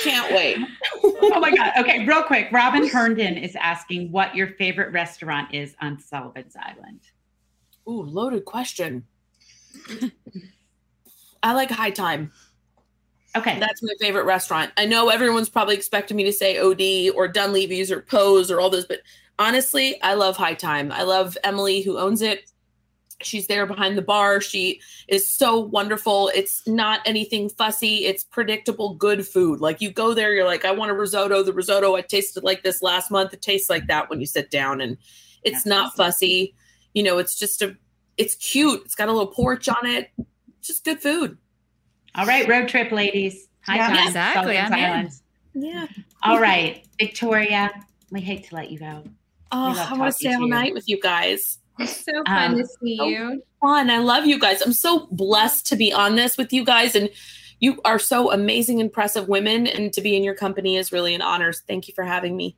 [0.03, 0.57] Can't wait.
[1.03, 1.71] oh my God.
[1.79, 2.49] Okay, real quick.
[2.51, 6.99] Robin Herndon is asking what your favorite restaurant is on Sullivan's Island.
[7.87, 9.05] Ooh, loaded question.
[11.43, 12.31] I like High Thyme.
[13.35, 13.59] Okay.
[13.59, 14.71] That's my favorite restaurant.
[14.77, 18.69] I know everyone's probably expecting me to say OD or Dunleavy's or Poe's or all
[18.69, 18.99] those, but
[19.39, 20.91] honestly, I love High Thyme.
[20.91, 22.51] I love Emily who owns it.
[23.23, 24.41] She's there behind the bar.
[24.41, 26.31] She is so wonderful.
[26.33, 28.05] It's not anything fussy.
[28.05, 29.61] It's predictable, good food.
[29.61, 31.43] Like you go there, you're like, I want a risotto.
[31.43, 33.33] The risotto I tasted like this last month.
[33.33, 34.97] It tastes like that when you sit down, and
[35.43, 36.55] it's That's not fussy.
[36.93, 37.77] You know, it's just a,
[38.17, 38.81] it's cute.
[38.85, 40.11] It's got a little porch on it.
[40.61, 41.37] Just good food.
[42.15, 43.47] All right, road trip, ladies.
[43.65, 45.05] High Yeah, time, exactly, Sullivan's I'm
[45.55, 45.63] in.
[45.63, 45.87] Yeah.
[46.23, 47.71] All right, Victoria.
[48.11, 49.03] We hate to let you go.
[49.51, 51.59] Oh, I want to stay all night with you guys.
[51.79, 53.43] It's so fun Um, to see oh, you.
[53.61, 53.89] Fun.
[53.89, 54.61] I love you guys.
[54.61, 56.95] I'm so blessed to be on this with you guys.
[56.95, 57.09] And
[57.59, 59.67] you are so amazing, impressive women.
[59.67, 61.51] And to be in your company is really an honor.
[61.53, 62.55] Thank you for having me.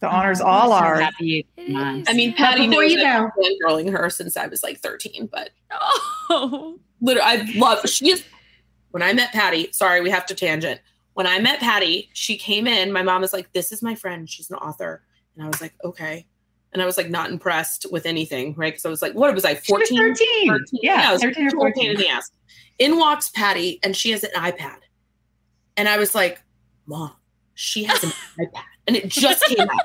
[0.00, 1.00] The honors We're all so are.
[1.00, 2.00] happy you It came on.
[2.00, 2.08] is.
[2.08, 5.28] I mean, Patty knows you that I've been girling her since I was like 13,
[5.30, 5.50] but
[6.30, 6.78] Oh.
[7.00, 8.24] literally, I love, she is,
[8.92, 10.80] when I met Patty, sorry, we have to tangent.
[11.14, 12.92] When I met Patty, she came in.
[12.92, 14.28] My mom was like, This is my friend.
[14.30, 15.02] She's an author.
[15.34, 16.26] And I was like, Okay.
[16.72, 18.72] And I was like, not impressed with anything, right?
[18.72, 19.98] Because I was like, What was I, She was 14?
[19.98, 20.48] 13.
[20.48, 20.80] 13.
[20.82, 21.90] Yeah, I was 13 or total pain 14.
[21.90, 22.30] in the ass.
[22.78, 24.78] In walks Patty, and she has an iPad.
[25.76, 26.40] And I was like,
[26.86, 27.12] Mom,
[27.54, 28.62] she has an iPad.
[28.86, 29.80] And it just came out.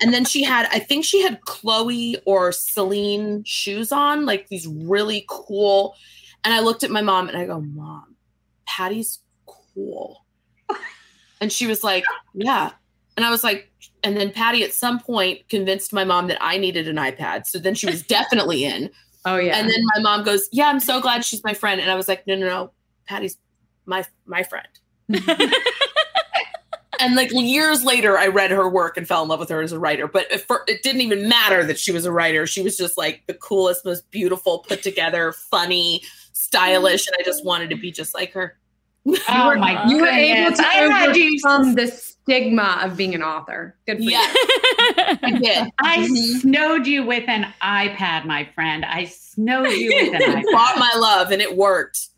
[0.00, 4.66] And then she had, I think she had Chloe or Celine shoes on, like these
[4.66, 5.94] really cool.
[6.42, 8.13] And I looked at my mom and I go, Mom,
[8.74, 10.24] Patty's cool.
[11.40, 12.04] And she was like,
[12.34, 12.72] Yeah.
[13.16, 13.70] And I was like,
[14.02, 17.46] and then Patty at some point convinced my mom that I needed an iPad.
[17.46, 18.90] So then she was definitely in.
[19.24, 19.56] Oh yeah.
[19.56, 22.08] And then my mom goes, "Yeah, I'm so glad she's my friend." And I was
[22.08, 22.72] like, "No, no, no,
[23.06, 23.38] Patty's
[23.86, 24.68] my my friend."
[27.00, 29.72] and like years later, I read her work and fell in love with her as
[29.72, 30.06] a writer.
[30.06, 32.46] But it, didn't even matter that she was a writer.
[32.46, 36.02] She was just like the coolest, most beautiful, put together, funny,
[36.32, 37.08] stylish, mm.
[37.08, 38.58] and I just wanted to be just like her.
[39.06, 40.84] Oh my you were able to I
[41.14, 43.76] you overcome the stigma of being an author.
[43.86, 44.20] Good for Yeah,
[45.22, 45.68] I did.
[45.80, 46.40] I Mhm.
[46.40, 48.84] snowed you with an iPad, my friend.
[48.84, 50.42] I snowed you with an iPad.
[50.52, 52.08] Bought my love, and it worked.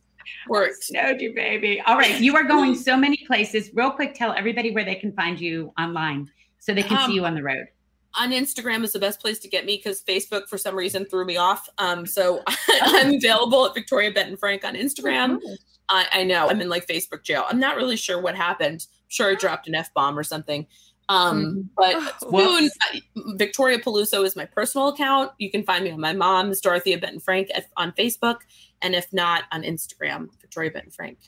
[0.49, 0.84] Worked.
[0.84, 1.80] Snowed you, baby.
[1.87, 2.20] All right.
[2.20, 3.70] You are going so many places.
[3.74, 6.28] Real quick, tell everybody where they can find you online
[6.61, 7.66] so they can Um, see you on the road.
[8.14, 11.24] on Instagram is the best place to get me because Facebook for some reason threw
[11.24, 11.68] me off.
[11.78, 12.43] Um, so
[12.80, 15.41] I'm available at Victoria Benton Frank on Instagram.
[15.89, 17.45] I, I know I'm in like Facebook jail.
[17.49, 18.87] I'm not really sure what happened.
[18.91, 20.66] I'm sure I dropped an F bomb or something.
[21.09, 25.30] Um, but Oh, soon, uh, Victoria Peluso is my personal account.
[25.39, 28.39] You can find me on my mom's Dorothea Benton Frank at, on Facebook,
[28.82, 31.18] and if not on Instagram, Victoria Benton Frank.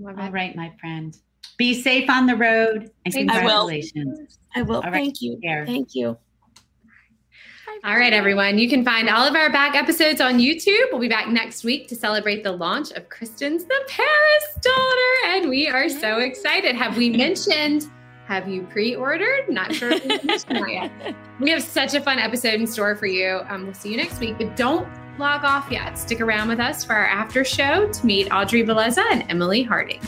[0.00, 0.32] Love All it.
[0.32, 1.16] right, my friend.
[1.56, 3.38] Be safe on the road and Thank you.
[3.38, 3.68] I will.
[3.68, 4.38] congratulations.
[4.56, 4.76] I will.
[4.76, 4.92] All right.
[4.92, 5.38] Thank you.
[5.42, 5.64] Care.
[5.64, 6.18] Thank you.
[7.84, 8.58] All right, everyone.
[8.58, 10.84] You can find all of our back episodes on YouTube.
[10.90, 15.36] We'll be back next week to celebrate the launch of Kristen's The Paris Daughter.
[15.36, 16.74] And we are so excited.
[16.74, 17.86] Have we mentioned?
[18.26, 19.48] Have you pre ordered?
[19.48, 20.72] Not sure if we mentioned that
[21.02, 21.14] yet.
[21.38, 23.40] We have such a fun episode in store for you.
[23.50, 25.98] Um, we'll see you next week, but don't log off yet.
[25.98, 30.00] Stick around with us for our after show to meet Audrey Bellezza and Emily Harding.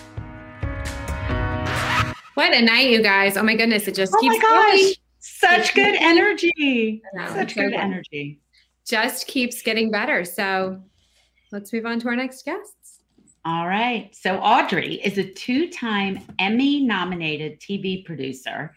[2.33, 3.37] What a night, you guys.
[3.37, 4.81] Oh my goodness, it just Oh keeps my gosh.
[4.81, 4.95] going.
[5.39, 7.03] Such good energy.
[7.15, 7.75] Know, Such good good.
[7.75, 8.41] energy.
[8.87, 10.25] just keeps getting better.
[10.25, 10.83] So
[11.53, 13.01] let's move on to our next guests.
[13.45, 14.15] All right.
[14.15, 18.75] So Audrey is a two-time Emmy-nominated TV producer.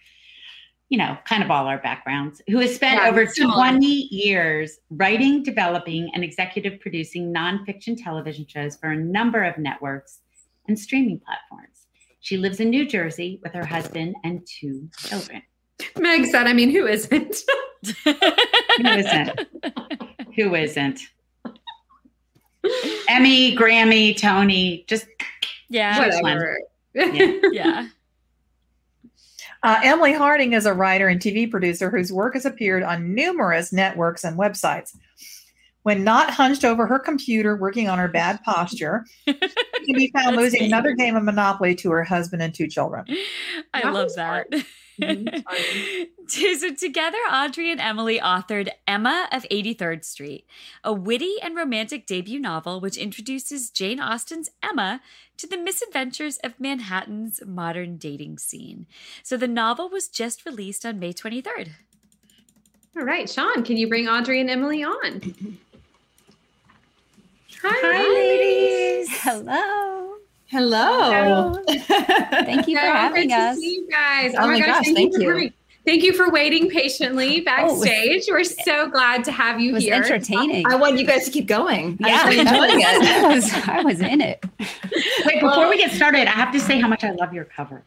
[0.90, 3.56] You know, kind of all our backgrounds, who has spent Yeah, over similar.
[3.56, 10.20] 20 years writing, developing, and executive producing nonfiction television shows for a number of networks
[10.68, 11.88] and streaming platforms.
[12.20, 15.42] She lives in New Jersey with her husband and two children.
[15.98, 17.42] Meg said, I mean, who isn't?
[18.06, 19.40] Who isn't?
[20.36, 21.00] Who isn't?
[23.10, 25.08] Emmy, Grammy, Tony, just
[25.70, 26.00] yeah.
[26.00, 26.60] Whatever.
[26.94, 27.32] Yeah.
[27.52, 27.88] Yeah.
[29.64, 33.72] Uh, Emily Harding is a writer and TV producer whose work has appeared on numerous
[33.72, 34.96] networks and websites.
[35.84, 40.36] When not hunched over her computer working on her bad posture, she can be found
[40.38, 43.06] losing another game of Monopoly to her husband and two children.
[43.74, 44.48] I That love was that.
[45.02, 46.08] Mhm.
[46.60, 50.46] so together, Audrey and Emily authored Emma of 83rd Street,
[50.84, 55.02] a witty and romantic debut novel which introduces Jane Austen's Emma
[55.38, 58.86] to the misadventures of Manhattan's modern dating scene.
[59.24, 61.70] So the novel was just released on May 23rd.
[62.96, 65.22] All right, Sean, can you bring Audrey and Emily on?
[67.64, 69.08] Hi, Hi, ladies.
[69.22, 70.11] Hello.
[70.52, 71.56] Hello.
[71.66, 73.58] Thank you for So having good to us.
[73.58, 74.34] see you guys.
[74.38, 75.50] Oh, oh my gosh, thank for you.
[75.86, 78.24] Thank you for waiting patiently Oh, was- backstage.
[78.30, 79.94] We're so glad to have you It was here.
[79.96, 80.68] entertaining.
[80.68, 81.98] I want you guys to keep going.
[82.02, 82.86] yeah, I'm enjoying it.
[82.86, 84.44] I was, I was in it.
[85.26, 87.84] Wait, before we get started, I have to say how much I love your cover.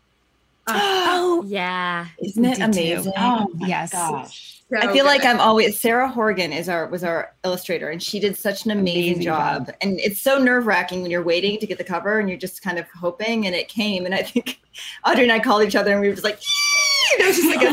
[0.66, 0.72] Uh,
[1.08, 2.06] oh, Yeah.
[2.22, 2.80] Isn't it did too.
[2.80, 3.12] amazing?
[3.16, 3.92] Oh my Yes.
[3.92, 4.62] gosh.
[4.70, 5.24] So I feel like.
[5.24, 9.02] I'm always Sarah Horgan is our was our illustrator and she did such an amazing,
[9.16, 9.66] Amazing job.
[9.66, 9.76] job.
[9.82, 12.62] And it's so nerve wracking when you're waiting to get the cover and you're just
[12.62, 14.60] kind of hoping and it came and I think
[15.06, 17.48] Audrey and I called each other and we were just like "Yee!" there was just
[17.54, 17.68] like a,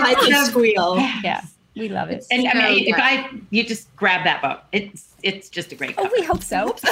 [0.00, 0.96] high pitched It's squeal.
[1.24, 1.40] yeah,
[1.74, 2.24] we love it.
[2.30, 2.96] And I So mean, if.
[2.98, 6.76] I you just grab that book, it's it's just a great Oh, we hope so.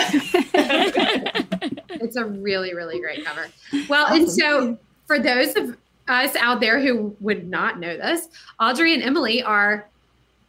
[1.97, 3.47] It's a really, really great cover.
[3.89, 4.77] Well, and so
[5.07, 5.77] for those of
[6.09, 8.29] us out there who would not know this,
[8.61, 9.87] Audrey and Emily are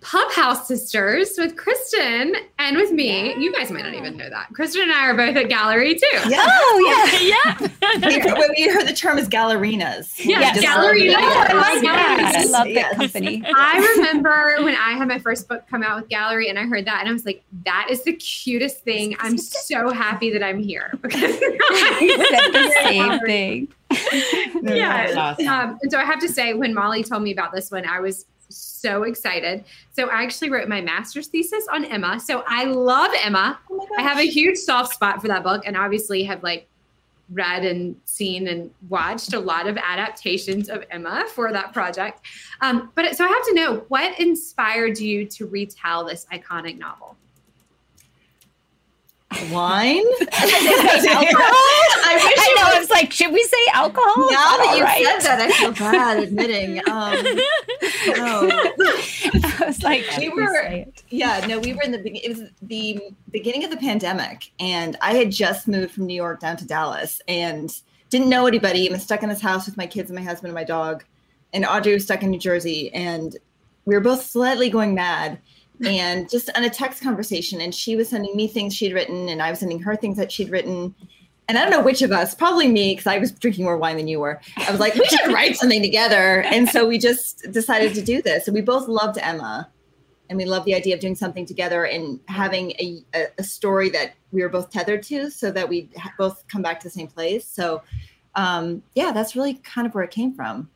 [0.02, 3.34] Pub House sisters with Kristen and with me.
[3.42, 4.50] You guys might not even know that.
[4.54, 6.08] Kristen and I are both at Gallery too.
[6.30, 6.46] Yeah.
[6.48, 7.66] oh, oh yeah,
[8.00, 8.08] yeah.
[8.08, 10.24] we, we- we heard the term is gallerinas.
[10.24, 11.10] Yeah, We just gallery.
[11.10, 11.92] Oh, I like yeah.
[12.20, 12.50] I that.
[12.52, 12.92] love Yes.
[12.92, 13.42] that company.
[13.56, 16.86] I remember when I had my first book come out with Gallery and I heard
[16.86, 19.16] that and I was like, that is the cutest thing.
[19.20, 21.40] I'm so happy that I'm here because
[22.00, 23.68] We said the same thing.
[24.62, 25.14] yeah.
[25.16, 25.48] Awesome.
[25.48, 28.00] Um, and so I have to say, when Molly told me about this one, I
[28.00, 29.64] was so excited.
[29.96, 32.20] So I actually wrote my master's thesis on Emma.
[32.20, 33.60] So I love Emma.
[33.72, 36.68] Oh I have a huge soft spot for that book, and obviously have like
[37.32, 42.22] read and seen and watched a lot of adaptations of Emma for that project.
[42.62, 47.18] Um, but so I have to know what inspired you to retell this iconic novel.
[49.52, 50.06] Wine.
[50.22, 50.32] alcohol?
[52.08, 52.64] I wish I know.
[52.68, 54.30] was I was like, should we say alcohol?
[54.32, 55.04] now that you right?
[55.22, 56.80] said that, I feel bad admitting.
[56.90, 57.24] Um,
[58.18, 58.50] no.
[58.52, 63.64] I was like, We were- Yeah, no, we were in the it was the beginning
[63.64, 67.72] of the pandemic, and I had just moved from New York down to Dallas, and
[68.10, 68.88] didn't know anybody.
[68.92, 71.04] I'm stuck in this house with my kids and my husband and my dog,
[71.54, 73.36] and Audrey was stuck in New Jersey, and
[73.86, 75.40] we were both slightly going mad,
[75.86, 79.42] and just on a text conversation, and she was sending me things she'd written, and
[79.42, 80.96] I was sending her things that she'd written.
[81.48, 83.98] And I don't know which of us, probably me, because I was drinking more wine
[83.98, 84.42] than you were.
[84.58, 86.42] I was like, we should write something together.
[86.42, 88.48] And so we just decided to do this.
[88.48, 89.70] And we both loved Emma
[90.30, 93.90] and we love the idea of doing something together and having a, a, a story
[93.90, 97.08] that we were both tethered to so that we both come back to the same
[97.08, 97.82] place so
[98.36, 100.70] um, yeah that's really kind of where it came from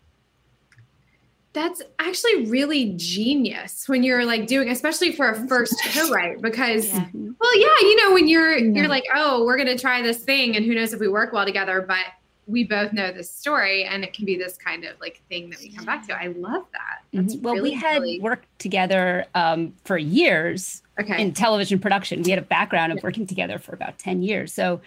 [1.53, 7.07] That's actually really genius when you're like doing, especially for a first co-write, because Yeah.
[7.13, 8.81] well, yeah, you know, when you're Yeah.
[8.81, 11.45] you're like, oh, we're gonna try this thing, and who knows if we work well
[11.45, 12.05] together, but
[12.45, 15.59] we both know this story, and it can be this kind of like thing that
[15.59, 16.13] we come back to.
[16.13, 17.03] I love that.
[17.13, 17.41] That's Mhm.
[17.41, 21.19] Well, really, we had really- worked together um, for years okay.
[21.21, 22.21] in television production.
[22.23, 24.51] We had a background of working together for about 10 years.
[24.53, 24.81] So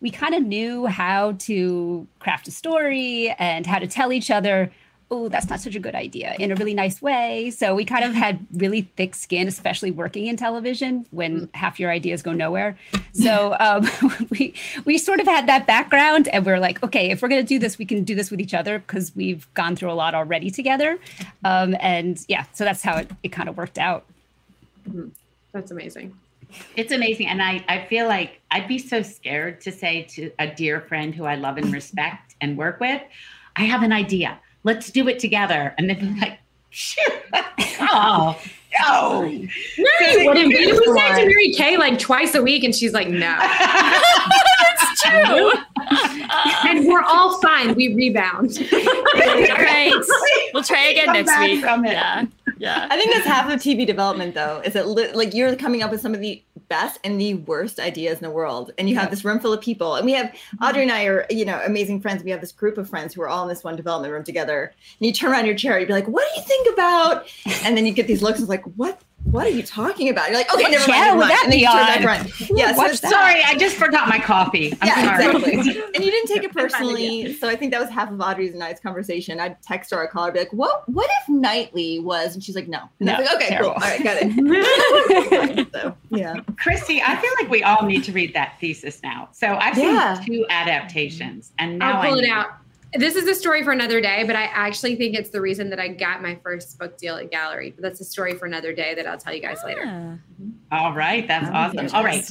[0.00, 4.70] we kind of knew how to craft a story and how to tell each other,
[5.10, 7.50] oh, that's not such a good idea in a really nice way.
[7.50, 11.90] So we kind of had really thick skin, especially working in television when half your
[11.90, 12.76] ideas go nowhere.
[13.14, 13.88] So um,
[14.30, 14.54] we
[14.84, 17.48] we sort of had that background, and we are like, okay, if we're going to
[17.48, 20.14] do this, we can do this with each other because we've gone through a lot
[20.14, 20.98] already together.
[21.44, 24.04] Um, and yeah, so that's how it, it kind of worked out.
[25.52, 26.16] That's amazing.
[26.76, 27.28] It's amazing.
[27.28, 31.14] And I, I feel like I'd be so scared to say to a dear friend
[31.14, 33.02] who I love and respect and work with,
[33.56, 34.38] I have an idea.
[34.68, 35.74] Let's do it together.
[35.78, 36.38] And then be like,
[36.68, 37.24] shit.
[37.80, 38.38] oh,
[38.78, 39.22] no.
[39.22, 40.66] Mary wouldn't be.
[40.66, 43.34] We say it to Mary Kay like twice a week, and she's like, no.
[44.70, 45.52] It's true.
[46.68, 47.74] and we're all fine.
[47.74, 48.58] We rebound.
[48.70, 49.92] Right.
[50.52, 51.60] We'll try again Come next week.
[51.62, 51.92] from it.
[51.92, 52.26] Yeah.
[52.58, 52.88] Yeah.
[52.90, 55.92] i think that's half of tv development though is that li- like you're coming up
[55.92, 58.72] with some of the best and the worst ideas in the world.
[58.78, 59.94] And you have this room full of people.
[59.94, 60.64] And we have mm-hmm.
[60.64, 62.22] audrey and i are you know amazing friends.
[62.22, 64.72] We have this group of friends who are all in this one development room together.
[64.98, 67.26] And you turn around your chair you'd be like what do you think about?
[67.64, 69.00] And then you get these looks of like what
[69.30, 70.28] what are you talking about?
[70.28, 70.92] You're like, okay, What never mind.
[70.92, 71.30] channel Never would mind.
[71.32, 72.32] that And then be you turn back around.
[72.58, 73.10] Yeah, so that.
[73.10, 74.72] Sorry, I just forgot my coffee.
[74.80, 75.36] I'm yeah, sorry.
[75.36, 75.82] exactly.
[75.94, 77.34] and you didn't take it personally.
[77.34, 79.38] So I think that was half of Audrey's and I's conversation.
[79.40, 80.88] I'd text her or call her, be like, "What?
[80.88, 83.74] What if Knightley was?" And she's like, "No." And I was No, like, "Okay, terrible.
[83.74, 83.82] cool.
[83.84, 88.34] All right, got it." so yeah, Christy, I feel like we all need to read
[88.34, 89.28] that thesis now.
[89.32, 90.20] So I've seen Yeah.
[90.24, 92.48] two adaptations, and now I'll pull I it out.
[92.94, 95.78] This is a story for another day, but I actually think it's the reason that
[95.78, 97.70] I got my first book deal at Gallery.
[97.70, 99.82] But that's a story for another day that I'll tell you guys later.
[100.70, 101.94] Ah, All right, that's Oh, awesome.
[101.94, 102.24] All right,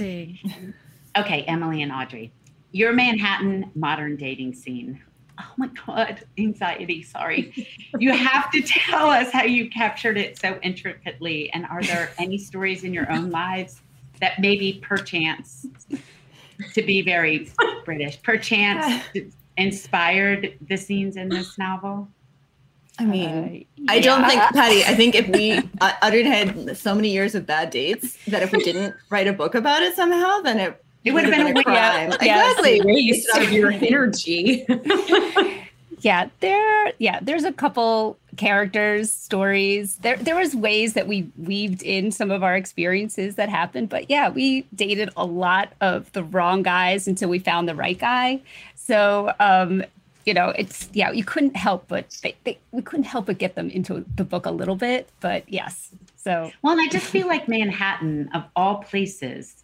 [1.18, 2.32] okay, Emily and Audrey,
[2.72, 5.02] your Manhattan modern dating scene.
[5.40, 7.04] Oh my God, anxiety.
[7.04, 7.68] Sorry.
[8.00, 11.52] you have to tell us how you captured it so intricately.
[11.54, 13.82] And are there any stories in your own lives
[14.20, 15.68] that maybe perchance
[16.74, 17.52] to be very
[17.86, 18.22] British.
[18.24, 19.04] Perchance
[19.58, 22.08] inspired the scenes in this novel.
[23.00, 24.84] I mean, uh, I don't think Patty.
[24.84, 28.52] I think if we uh, Audrey had so many years of bad dates that if
[28.52, 31.58] we didn't write a book about it somehow, then it it would have been, been,
[31.58, 32.14] a crime.
[32.22, 34.66] Yeah, exactly, waste of your energy.
[36.00, 36.94] yeah, there.
[37.00, 39.96] Yeah, there's a couple characters, stories.
[39.98, 43.90] There, there was ways that we weaved in some of our experiences that happened.
[43.90, 47.98] But yeah, we dated a lot of the wrong guys until we found the right
[47.98, 48.42] guy.
[48.76, 49.84] So um,
[50.26, 53.56] you know, it's yeah, you couldn't help but they, they, we couldn't help but get
[53.56, 55.10] them into the book a little bit.
[55.22, 59.64] But yes, so well, and I just feel like Manhattan, of all places,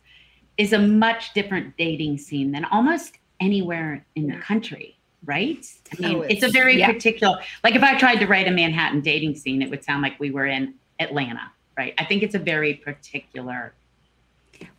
[0.57, 4.92] is a much different dating scene than almost anywhere in the country.
[5.25, 5.65] Right?
[5.91, 6.91] I oh, mean, oh, it's, it's, a very yeah.
[6.91, 7.37] particular.
[7.63, 10.31] Like if I tried to write a Manhattan dating scene, it would sound like we
[10.31, 11.93] were in Atlanta, right?
[11.97, 13.73] I think it's a very particular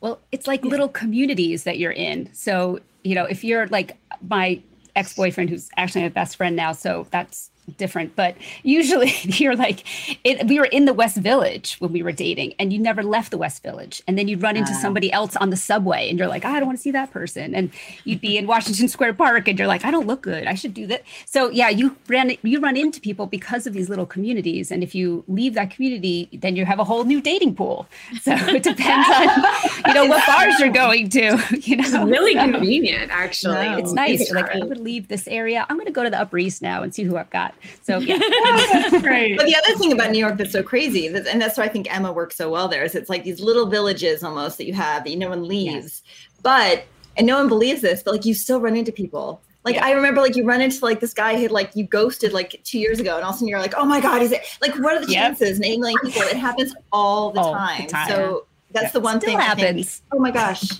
[0.01, 2.33] well, it's like little communities that you're in.
[2.33, 4.63] So, you know, if you're like my
[4.97, 9.85] ex-boyfriend who's actually my best friend now so that's different but usually you're like
[10.25, 13.31] it, we were in the west village when we were dating and you never left
[13.31, 16.19] the west village and then you'd run into uh, somebody else on the subway and
[16.19, 17.55] you're like oh, i don't want to see that person.
[17.55, 17.71] And
[18.05, 20.47] you'd be in washington square park and you're like i don't look good.
[20.47, 23.89] I should do that so yeah you ran you run into people because of these
[23.89, 27.55] little communities and if you leave that community then you have a whole new dating
[27.55, 27.87] pool.
[28.23, 29.45] So it depends on
[29.87, 31.21] you know what bars you're going to
[31.63, 31.85] you know?
[31.85, 33.55] it's really so, convenient actually.
[33.55, 34.21] No, it's nice.
[34.21, 35.67] It's like i'm to leave this area.
[35.69, 37.99] I'm going to go to the upper east now and see who i've got so
[37.99, 38.17] yeah.
[39.03, 39.37] right.
[39.37, 41.95] But the other thing about New York that's so crazy, and that's why I think
[41.95, 45.05] Emma works so well there, is it's like these little villages almost that you have
[45.05, 46.03] that you no one leaves.
[46.05, 46.33] Yes.
[46.43, 46.85] But
[47.17, 49.41] and no one believes this, but like you still run into people.
[49.65, 49.87] Like yeah.
[49.87, 52.79] I remember, like you run into like this guy had like you ghosted like two
[52.79, 54.75] years ago, and all of a sudden you're like, oh my god, is it like
[54.77, 55.39] what are the yep.
[55.39, 55.59] chances?
[55.59, 57.83] Naming people, it happens all the, all time.
[57.83, 58.09] the time.
[58.09, 59.39] So that's the one still thing.
[59.39, 59.97] Happens.
[59.97, 60.71] Think, oh my gosh.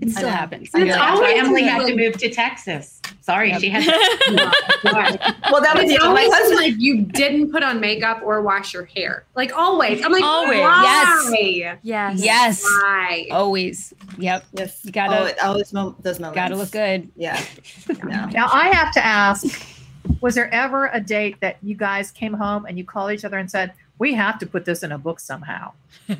[0.00, 0.70] It still happens.
[0.72, 3.00] It's like, Emily had to move to Texas.
[3.20, 3.60] Sorry, yep.
[3.60, 3.84] she had.
[3.84, 3.90] To-
[5.50, 6.56] well, that was the only husband.
[6.56, 10.04] Like you didn't put on makeup or wash your hair, like always.
[10.04, 10.60] I'm like always.
[10.60, 10.82] Why?
[11.32, 11.80] Yes.
[11.82, 12.22] Yes.
[12.22, 12.62] Yes.
[12.62, 13.26] Why?
[13.30, 13.94] Always.
[14.18, 14.44] Yep.
[14.52, 14.80] Yes.
[14.84, 15.34] You gotta.
[15.40, 16.36] Oh, always mo- those moments.
[16.36, 17.10] Gotta look good.
[17.16, 17.42] Yeah.
[18.04, 18.26] no.
[18.26, 19.66] Now I have to ask:
[20.20, 23.38] Was there ever a date that you guys came home and you called each other
[23.38, 25.72] and said, "We have to put this in a book somehow"?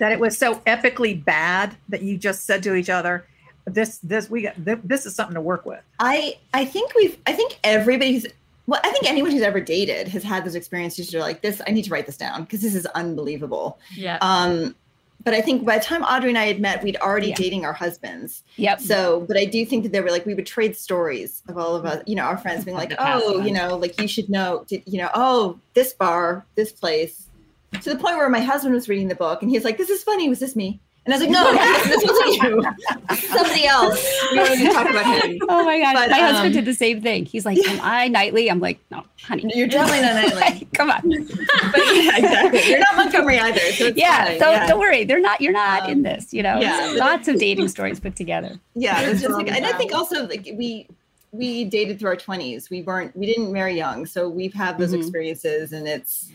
[0.00, 3.24] that it was so epically bad that you just said to each other,
[3.66, 5.80] this this we got this is something to work with.
[6.00, 8.26] I I think we've I think everybody's
[8.66, 11.12] well, I think anyone who's ever dated has had those experiences.
[11.12, 13.80] You're like, this, I need to write this down because this is unbelievable.
[13.96, 14.18] Yeah.
[14.20, 14.76] Um,
[15.24, 17.34] but I think by the time Audrey and I had met, we'd already yeah.
[17.34, 18.44] dating our husbands.
[18.56, 18.80] Yep.
[18.80, 21.74] So, but I do think that they were like, we would trade stories of all
[21.74, 24.64] of us, you know, our friends being like, oh, you know, like you should know,
[24.68, 27.26] you know, oh, this bar, this place.
[27.72, 30.02] To the point where my husband was reading the book and he's like, this is
[30.02, 30.28] funny.
[30.28, 30.80] Was this me?
[31.06, 31.52] And I was like, no,
[31.88, 33.16] this wasn't you.
[33.28, 34.20] Somebody else.
[34.32, 35.38] We wanted to talk about him.
[35.48, 35.94] Oh my God.
[35.94, 37.24] But, my um, husband did the same thing.
[37.24, 38.50] He's like, Am I Knightley?
[38.50, 39.50] I'm like, no, honey.
[39.54, 40.68] You're definitely not Knightley.
[40.74, 41.00] Come on.
[41.02, 42.68] but yeah, exactly.
[42.68, 43.58] You're not Montgomery either.
[43.72, 44.26] So yeah.
[44.26, 44.38] Fine.
[44.38, 44.66] So yeah.
[44.66, 45.04] don't worry.
[45.04, 46.60] They're not, you're not um, in this, you know.
[46.60, 46.94] Yeah.
[46.96, 48.60] Lots of dating stories put together.
[48.74, 49.00] Yeah.
[49.00, 50.86] It's just like, and I think also like we
[51.32, 52.70] we dated through our 20s.
[52.70, 54.06] We weren't we didn't marry young.
[54.06, 55.00] So we've had those mm-hmm.
[55.00, 56.30] experiences and it's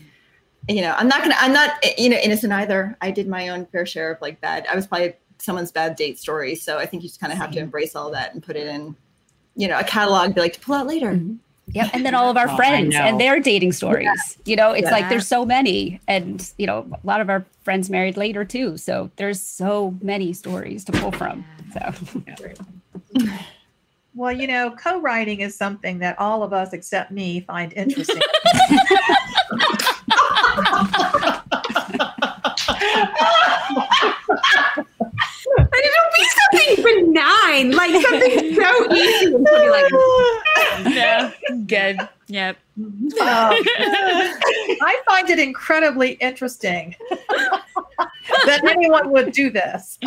[0.68, 2.96] you know, I'm not gonna, I'm not, you know, innocent either.
[3.00, 4.66] I did my own fair share of like bad.
[4.70, 6.54] I was probably someone's bad date story.
[6.54, 8.66] So I think you just kind of have to embrace all that and put it
[8.66, 8.96] in,
[9.54, 11.12] you know, a catalog, be like to pull out later.
[11.12, 11.36] Mm-hmm.
[11.72, 11.90] Yep.
[11.94, 14.06] And then all of our oh, friends and their dating stories.
[14.06, 14.50] Yeah.
[14.50, 14.92] You know, it's yeah.
[14.92, 16.00] like there's so many.
[16.06, 18.76] And, you know, a lot of our friends married later too.
[18.76, 21.44] So there's so many stories to pull from.
[21.72, 21.92] So
[24.14, 28.22] Well, you know, co-writing is something that all of us except me find interesting.
[35.58, 39.34] And it'll be something benign, like something so easy.
[39.34, 39.90] And be like,
[40.94, 41.32] no,
[41.66, 41.96] good.
[42.28, 42.56] Yep.
[42.78, 46.96] Um, I find it incredibly interesting
[48.46, 49.98] that anyone would do this.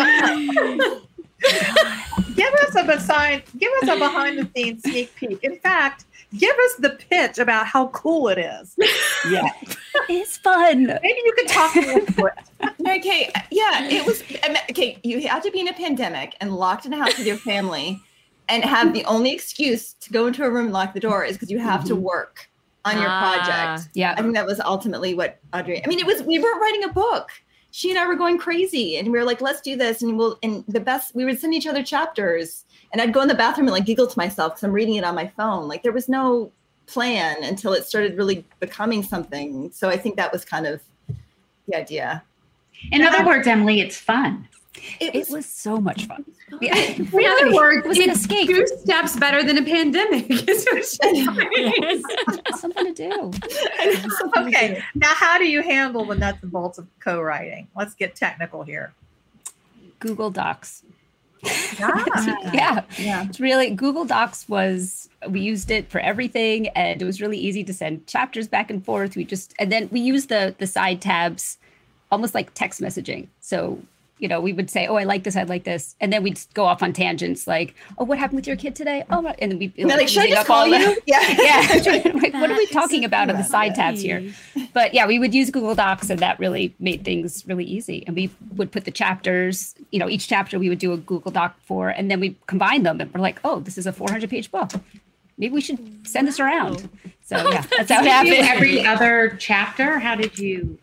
[2.35, 5.43] give us a behind, give us a behind the scenes sneak peek.
[5.43, 6.05] In fact,
[6.37, 8.75] give us the pitch about how cool it is.
[9.29, 9.49] Yeah,
[10.07, 10.85] it's fun.
[10.85, 12.69] Maybe you could talk into it.
[12.87, 14.23] Okay, yeah, it was
[14.69, 14.97] okay.
[15.03, 18.01] You had to be in a pandemic and locked in a house with your family,
[18.47, 21.33] and have the only excuse to go into a room and lock the door is
[21.33, 21.89] because you have mm-hmm.
[21.89, 22.49] to work
[22.85, 23.89] on your ah, project.
[23.93, 25.83] Yeah, I think that was ultimately what Audrey.
[25.83, 27.31] I mean, it was we weren't writing a book.
[27.71, 30.39] She and I were going crazy, and we were like, "Let's do this," and we'll.
[30.43, 33.67] And the best, we would send each other chapters and I'd go in the bathroom
[33.67, 35.67] and like giggle to myself because I'm reading it on my phone.
[35.67, 36.51] Like there was no
[36.87, 39.71] plan until it started really becoming something.
[39.71, 40.81] So I think that was kind of
[41.67, 42.23] the idea.
[42.91, 44.47] In other words, Emily, it's fun.
[44.99, 46.23] It, it was, so much fun.
[46.61, 48.47] Yeah, In other words, it was an it's escape.
[48.47, 50.29] two steps better than a pandemic.
[50.49, 52.03] is what she's saying.
[52.55, 53.31] Something to do.
[54.37, 57.67] Okay, now how do you handle the nuts and bolts of co-writing?
[57.75, 58.93] Let's get technical here.
[59.99, 60.83] Google Docs.
[61.81, 62.51] Ah.
[62.53, 62.81] yeah.
[62.97, 63.25] Yeah.
[63.25, 67.63] It's really Google Docs was we used it for everything and it was really easy
[67.63, 69.15] to send chapters back and forth.
[69.15, 71.57] We just and then we used the the side tabs
[72.11, 73.27] almost like text messaging.
[73.39, 73.79] So
[74.19, 75.35] you know, we would say, "Oh, I like this.
[75.35, 78.47] I like this," and then we'd go off on tangents, like, "Oh, what happened with
[78.47, 80.49] your kid today?" Oh, my- and then we And they're like, should I just up
[80.49, 80.97] all call the- you?
[81.05, 81.31] Yeah.
[81.39, 82.11] yeah.
[82.21, 84.21] like, what are we ah, talking about on the so side tabs here?
[84.73, 88.03] But yeah, we would use Google Docs, and that really made things really easy.
[88.05, 91.31] And we would put the chapters, you know, each chapter we would do a Google
[91.31, 94.29] Doc for, and then we combine them, and we're like, "Oh, this is a 400
[94.29, 94.71] page book.
[95.37, 96.89] Maybe we should send this around."
[97.23, 98.57] So yeah, that's how it Did you do happened.
[98.57, 99.99] every other chapter?
[99.99, 100.79] How did you like?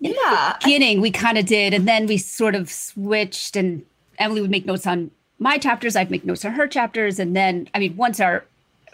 [0.00, 0.56] Yeah.
[0.62, 3.84] beginning we kind of did and then we sort of switched and
[4.18, 7.68] emily would make notes on my chapters i'd make notes on her chapters and then
[7.74, 8.44] i mean once our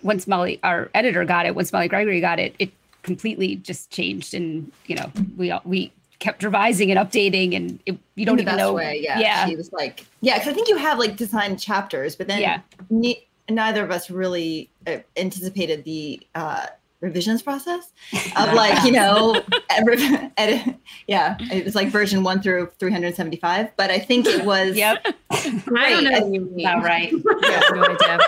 [0.03, 2.71] once molly our editor got it once molly gregory got it it
[3.03, 7.97] completely just changed and you know we all we kept revising and updating and it,
[8.15, 8.99] you don't even know way.
[9.03, 9.19] Yeah.
[9.19, 12.41] yeah She was like, yeah, because I think you have like designed chapters, but then
[12.41, 12.61] Yeah.
[12.89, 16.69] ne- neither of us really uh, anticipated the uh,
[17.01, 17.93] revisions process
[18.37, 20.77] of like, you know, edit, edit,
[21.07, 23.77] yeah, it was like version one through 375.
[23.77, 26.67] But I think it was, yep I don't know you mean.
[26.67, 27.13] Right.
[27.13, 27.63] yeah.
[27.73, 28.19] no idea.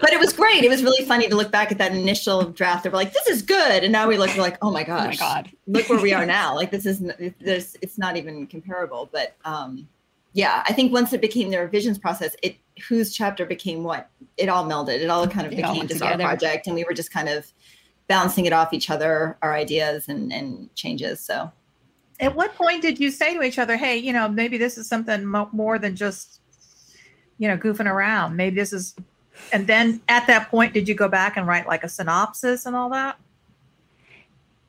[0.00, 0.64] but it was great.
[0.64, 2.84] It was really funny to look back at that initial draft.
[2.84, 3.84] They were like, this is good.
[3.84, 6.26] And now we look, we're like, oh my oh my god look where we are
[6.26, 6.54] now.
[6.54, 7.02] Like this is
[7.40, 9.08] there's it's not even comparable.
[9.12, 9.88] But um
[10.32, 12.56] yeah, I think once it became the revisions process, it
[12.88, 15.00] whose chapter became what, it all melded.
[15.00, 16.22] It all kind of It became just together.
[16.22, 17.50] our project, and we were just kind of
[18.08, 21.20] bouncing it off each other, our ideas and and changes.
[21.20, 21.50] So
[22.20, 24.88] At what point did you say to each other, "Hey, you know, maybe this is
[24.88, 26.40] something mo- more than just,
[27.38, 28.36] you know, goofing around.
[28.36, 28.94] Maybe this is,"
[29.52, 32.76] and then at that point, did you go back and write like a synopsis and
[32.76, 33.18] all that?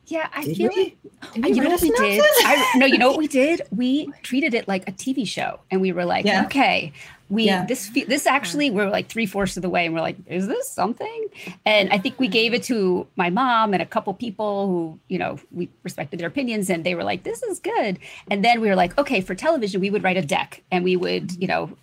[0.09, 0.83] Yeah i Did feel we?
[0.83, 2.23] like Did you know what we did?
[2.45, 3.61] I, no, you know what we did?
[3.75, 6.45] We treated it like a TV show, and we were like, Yeah.
[6.45, 6.91] okay,
[7.29, 7.65] we Yeah.
[7.65, 10.67] this this actually we're like three fourths of the way, and we're like, is this
[10.69, 11.25] something?
[11.65, 15.19] And I think we gave it to my mom and a couple people who you
[15.19, 17.99] know we respected their opinions, and they were like, this is good.
[18.31, 20.95] And then we were like, okay, for television, we would write a deck, and we
[20.95, 21.73] would you know I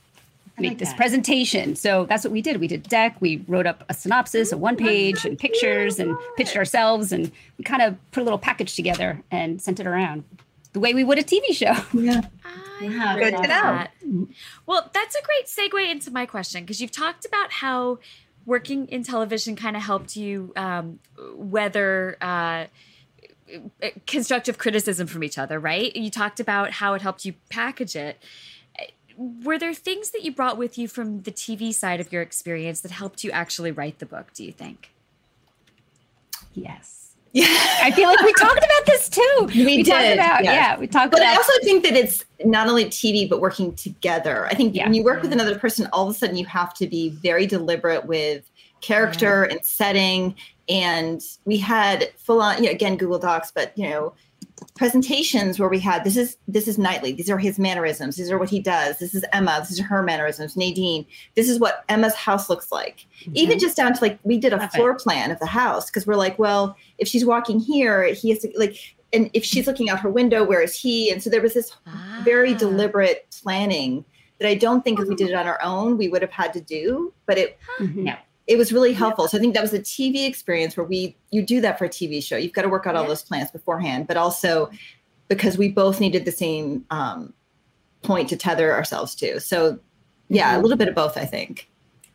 [0.58, 0.96] make like this that.
[0.96, 1.76] presentation.
[1.76, 2.60] So that's what we did.
[2.60, 3.16] We did deck.
[3.20, 7.64] We wrote up a synopsis, a one page, and pictures, and pitched ourselves, and we
[7.64, 10.24] kind of put a little package together and sent it around
[10.72, 11.74] the way we would a TV show.
[11.98, 12.22] yeah.
[12.78, 13.48] I Good to know.
[13.48, 13.90] that.
[14.66, 17.98] Well, that's a great segue into my question because you've talked about how
[18.44, 20.98] working in television kind of helped you um,
[21.34, 22.66] weather uh,
[24.06, 25.94] constructive criticism from each other, right?
[25.94, 28.22] You talked about how it helped you package it.
[29.16, 32.80] Were there things that you brought with you from the TV side of your experience
[32.82, 34.90] that helped you actually write the book, do you think?
[36.52, 37.14] Yes.
[37.32, 37.46] Yeah.
[37.82, 39.48] I feel like we talked about this too.
[39.54, 40.54] We talked did, about yes.
[40.54, 41.20] yeah, we talked about this.
[41.20, 44.46] But I also think that it's not only TV, but working together.
[44.46, 44.84] I think Yeah.
[44.84, 47.46] when you work with another person, all of a sudden you have to be very
[47.46, 48.50] deliberate with
[48.80, 50.34] character and setting.
[50.68, 54.14] And we had full on, you know, again, Google Docs, but you know,
[54.74, 57.12] presentations where we had this is this is Knightley.
[57.12, 58.16] These are his mannerisms.
[58.16, 58.98] These are what he does.
[58.98, 59.56] This is Emma.
[59.60, 60.56] This is her mannerisms.
[60.56, 61.06] Nadine.
[61.34, 63.06] This is what Emma's house looks like.
[63.32, 64.76] Even just down to like we did a Love it.
[64.76, 68.40] floor plan of the house because we're like, well, if she's walking here, he has
[68.40, 68.76] to like,
[69.12, 71.10] and if she's looking out her window, where is he?
[71.10, 71.72] And so there was this
[72.24, 72.58] very Ah.
[72.58, 74.04] deliberate planning
[74.38, 76.52] that I don't think if we did it on our own, we would have had
[76.54, 77.12] to do.
[77.26, 78.06] But it Mhm.
[78.06, 78.18] Yeah.
[78.46, 79.26] It was really helpful.
[79.28, 81.88] So I think that was a TV experience where we you do that for a
[81.88, 82.36] TV show.
[82.36, 84.70] You've got to work out all those plans beforehand, but also
[85.28, 87.32] because we both needed the same um,
[88.02, 89.40] point to tether ourselves to.
[89.40, 89.78] So
[90.28, 91.68] yeah, a little bit of both, I think.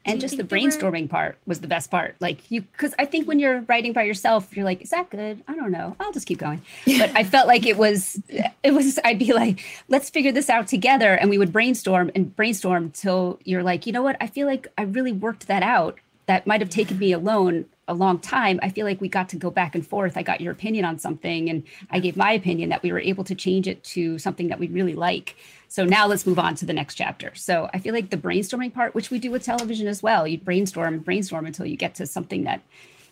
[0.06, 0.68] and just the think there were-
[0.98, 2.16] brainstorming part was the best part.
[2.22, 5.44] Like you, because I think when you're writing by yourself, you're like, "Is that good?
[5.50, 5.96] I don't know.
[6.00, 8.22] I'll just keep going." But I felt like it was,
[8.64, 9.00] it was.
[9.04, 13.40] I'd be like, "Let's figure this out together," and we would brainstorm and brainstorm till
[13.44, 14.16] you're like, "You know what?
[14.22, 16.00] I feel like I really worked that out.
[16.32, 18.58] That might have taken me alone a long time.
[18.64, 20.16] I feel like we got to go back and forth.
[20.16, 22.70] I got your opinion on something, and I gave my opinion.
[22.70, 25.36] That we were able to change it to something that we really like."
[25.68, 27.36] So now let's move on to the next chapter.
[27.36, 30.38] So I feel like the brainstorming part, which we do with television as well, you
[30.38, 32.62] brainstorm, brainstorm until you get to something that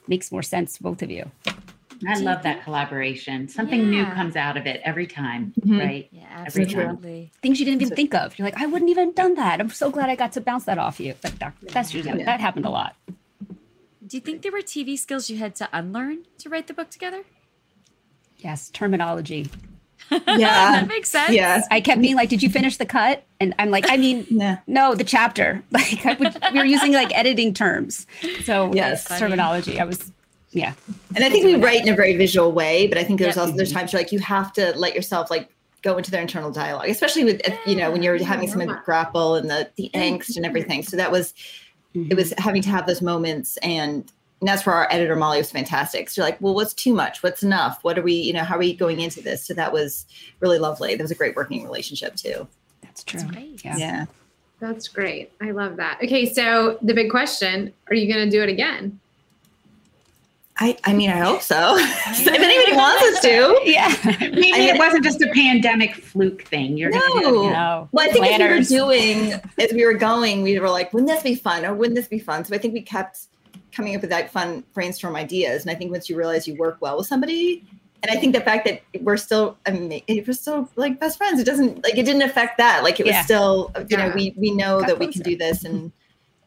[0.08, 1.30] makes more sense to both of you.
[2.08, 3.48] I Do love that collaboration.
[3.50, 5.80] Something new comes out of it every time, Mhm.
[5.80, 6.08] right?
[6.12, 7.32] Yeah, absolutely.
[7.42, 8.38] Things you didn't even think of.
[8.40, 9.60] You're like, I wouldn't even have done that.
[9.60, 11.16] I'm so glad I got to bounce that off you.
[11.22, 12.26] But that, that's usually Yeah.
[12.26, 12.96] that happened a lot.
[14.08, 16.90] Do you think there were TV skills you had to unlearn to write the book
[16.90, 17.24] together?
[18.38, 19.50] Yes, terminology.
[20.12, 20.18] Yeah.
[20.82, 21.32] that makes sense.
[21.32, 21.62] Yeah.
[21.70, 24.56] I kept being like, "Did you finish the cut?" And I'm like, "I mean, Nah.
[24.66, 28.08] no, the chapter." Like I would, we were using like editing terms,
[28.44, 29.06] so Yes.
[29.20, 29.80] terminology.
[29.80, 30.12] I was,
[30.52, 30.74] yeah,
[31.16, 33.46] And I think we write in a very visual way, but I think there's Yep.
[33.46, 35.50] also there's times where like you have to let yourself like
[35.84, 39.50] go into their internal dialogue, especially with you know when you're having some grapple and
[39.50, 40.84] the the angst and everything.
[40.84, 41.34] So that was
[41.94, 42.16] it mm-hmm.
[42.16, 44.12] was having to have those moments and.
[44.42, 46.10] And that's where our editor Molly was fantastic.
[46.10, 47.22] So you're like, well, what's too much?
[47.22, 47.80] What's enough?
[47.82, 49.46] What are we, you know, how are we going into this?
[49.46, 50.06] So that was
[50.40, 50.96] really lovely.
[50.96, 52.48] That was a great working relationship too.
[52.82, 53.22] that's true.
[53.24, 53.66] great.
[53.66, 53.76] Yeah.
[53.76, 54.06] Yeah.
[54.62, 55.34] That's great.
[55.42, 56.00] I love that.
[56.04, 59.00] Okay, so the big question: Are you going to do it again?
[60.62, 61.78] I, I mean, I hope so.
[61.80, 63.60] if anybody wants us to.
[63.66, 63.96] Yeah.
[64.04, 66.78] I mean, it wasn't just a pandemic fluke thing.
[66.78, 67.24] You're gonna do it.
[67.24, 67.50] No.
[67.50, 67.90] No.
[67.92, 68.60] Well, I think Planners.
[68.66, 71.66] as we were doing, as we were going, we were like, wouldn't this be fun?
[71.66, 72.44] Or wouldn't this be fun?
[72.46, 73.28] So I think we kept
[73.72, 75.62] coming up with that fun brainstorm ideas.
[75.62, 77.64] And I think once you realize you work well with somebody,
[78.02, 81.40] and I think the fact that we're still, I mean, we're still like best friends.
[81.40, 82.84] It doesn't like it didn't affect that.
[82.84, 83.24] Like it was Yeah.
[83.24, 85.92] still, you know, we we know Got that we can do this, and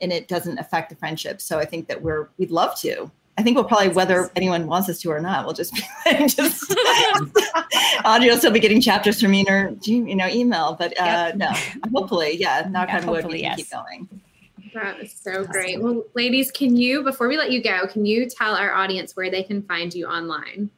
[0.01, 1.41] and it doesn't affect the friendship.
[1.41, 3.11] So I think that we're we'd love to.
[3.39, 5.81] I think we'll probably whether anyone wants us to or not, we'll just be
[6.29, 6.71] just
[8.05, 11.33] Audrey will still be getting chapters from me in her you know email, but uh,
[11.35, 11.51] no,
[11.95, 13.57] hopefully, yeah, knock Yeah, on wood, we yes.
[13.57, 14.09] keep going.
[14.75, 15.83] That is so great.
[15.83, 19.31] Well, ladies, can you before we let you go, can you tell our audience where
[19.31, 20.71] they can find you online?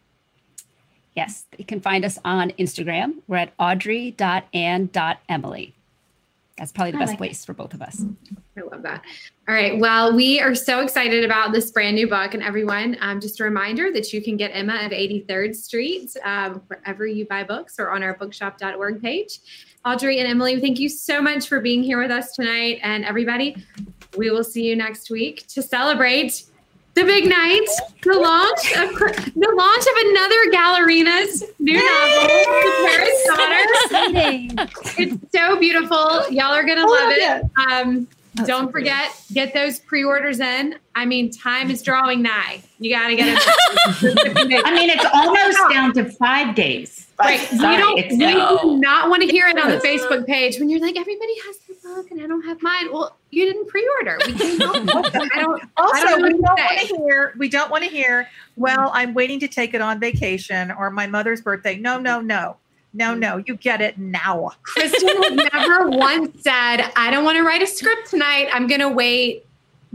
[1.15, 3.17] Yes, you can find us on Instagram.
[3.29, 5.75] We're at audrey.and.emily.
[6.57, 7.19] That's probably the I best like it.
[7.19, 8.05] place for both of us.
[8.57, 9.03] I love that.
[9.49, 9.79] All right.
[9.79, 12.33] Well, we are so excited about this brand new book.
[12.33, 16.63] And everyone, um, just a reminder that you can get Emma at 83rd Street um,
[16.69, 19.41] wherever you buy books or on our bookshop.org page.
[19.85, 22.79] Audrey and Emily, thank you so much for being here with us tonight.
[22.83, 23.57] And everybody,
[24.17, 26.45] we will see you next week to celebrate
[26.95, 27.67] the big night,
[28.03, 28.95] the launch of
[29.35, 34.95] the launch of another Gallerina's new novel, The Paris Daughters.
[34.99, 36.31] It's so beautiful.
[36.31, 37.45] Y'all are gonna love it.
[37.69, 38.89] Um, don't so pretty.
[38.89, 40.77] forget, get those pre-orders in.
[40.97, 42.63] I mean, time is drawing nigh.
[42.81, 44.63] You gotta get it.
[44.65, 47.07] I mean, it's almost down to five days.
[47.19, 47.39] Right.
[47.41, 50.27] Sorry, you don't it's you like- do not want to hear it on the Facebook
[50.27, 52.93] page when you're like, everybody has the book and I don't have mine.
[52.93, 54.19] Well, you didn't pre-order.
[54.27, 55.21] We can't help you.
[55.33, 57.35] I don't I Also, don't we don't want to hear.
[57.37, 58.29] We don't want to hear.
[58.57, 61.77] Well, I'm waiting to take it on vacation or my mother's birthday.
[61.77, 62.57] No, no, no,
[62.93, 63.43] no, no.
[63.47, 64.53] You get it now.
[64.63, 68.49] Kristen has never once said, I don't want to write a script tonight.
[68.53, 69.47] I'm gonna wait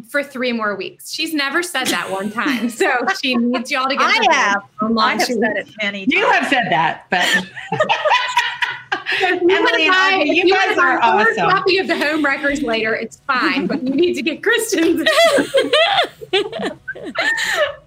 [0.08, 1.12] for three more weeks.
[1.12, 2.70] She's never said that one time.
[2.70, 4.64] So she needs y'all to get I have.
[4.98, 8.39] I have said it many You have said that, but If you
[9.22, 11.50] Emily wanna and buy- Audrey, you wanna guys buy are awesome.
[11.50, 12.94] Copy of the home records later.
[12.96, 15.02] It's fine, but you need to get Kristen's.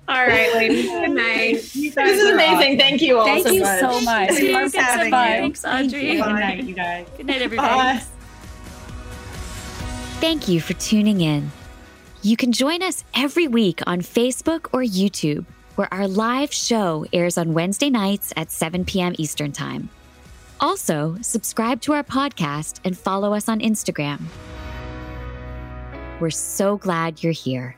[0.08, 0.86] all right, ladies.
[0.90, 1.54] Good night.
[1.54, 2.78] This is amazing.
[2.78, 3.80] Thank you all Thank so you much.
[3.80, 4.28] so much.
[4.30, 4.52] Thank you.
[4.52, 5.26] Thanks, having Emma.
[5.26, 5.40] you.
[5.40, 6.16] Thanks, Audrey.
[6.16, 7.06] good night, you guys.
[7.16, 7.68] Good night, everybody.
[7.68, 8.02] Bye.
[10.20, 11.50] Thank you for tuning in.
[12.22, 15.44] You can join us every week on Facebook or YouTube,
[15.74, 19.14] where our live show airs on Wednesday nights at 7 p.m.
[19.18, 19.88] Eastern Time.
[20.62, 24.20] Also, subscribe to our podcast and follow us on Instagram.
[26.20, 27.74] We're so glad you're here.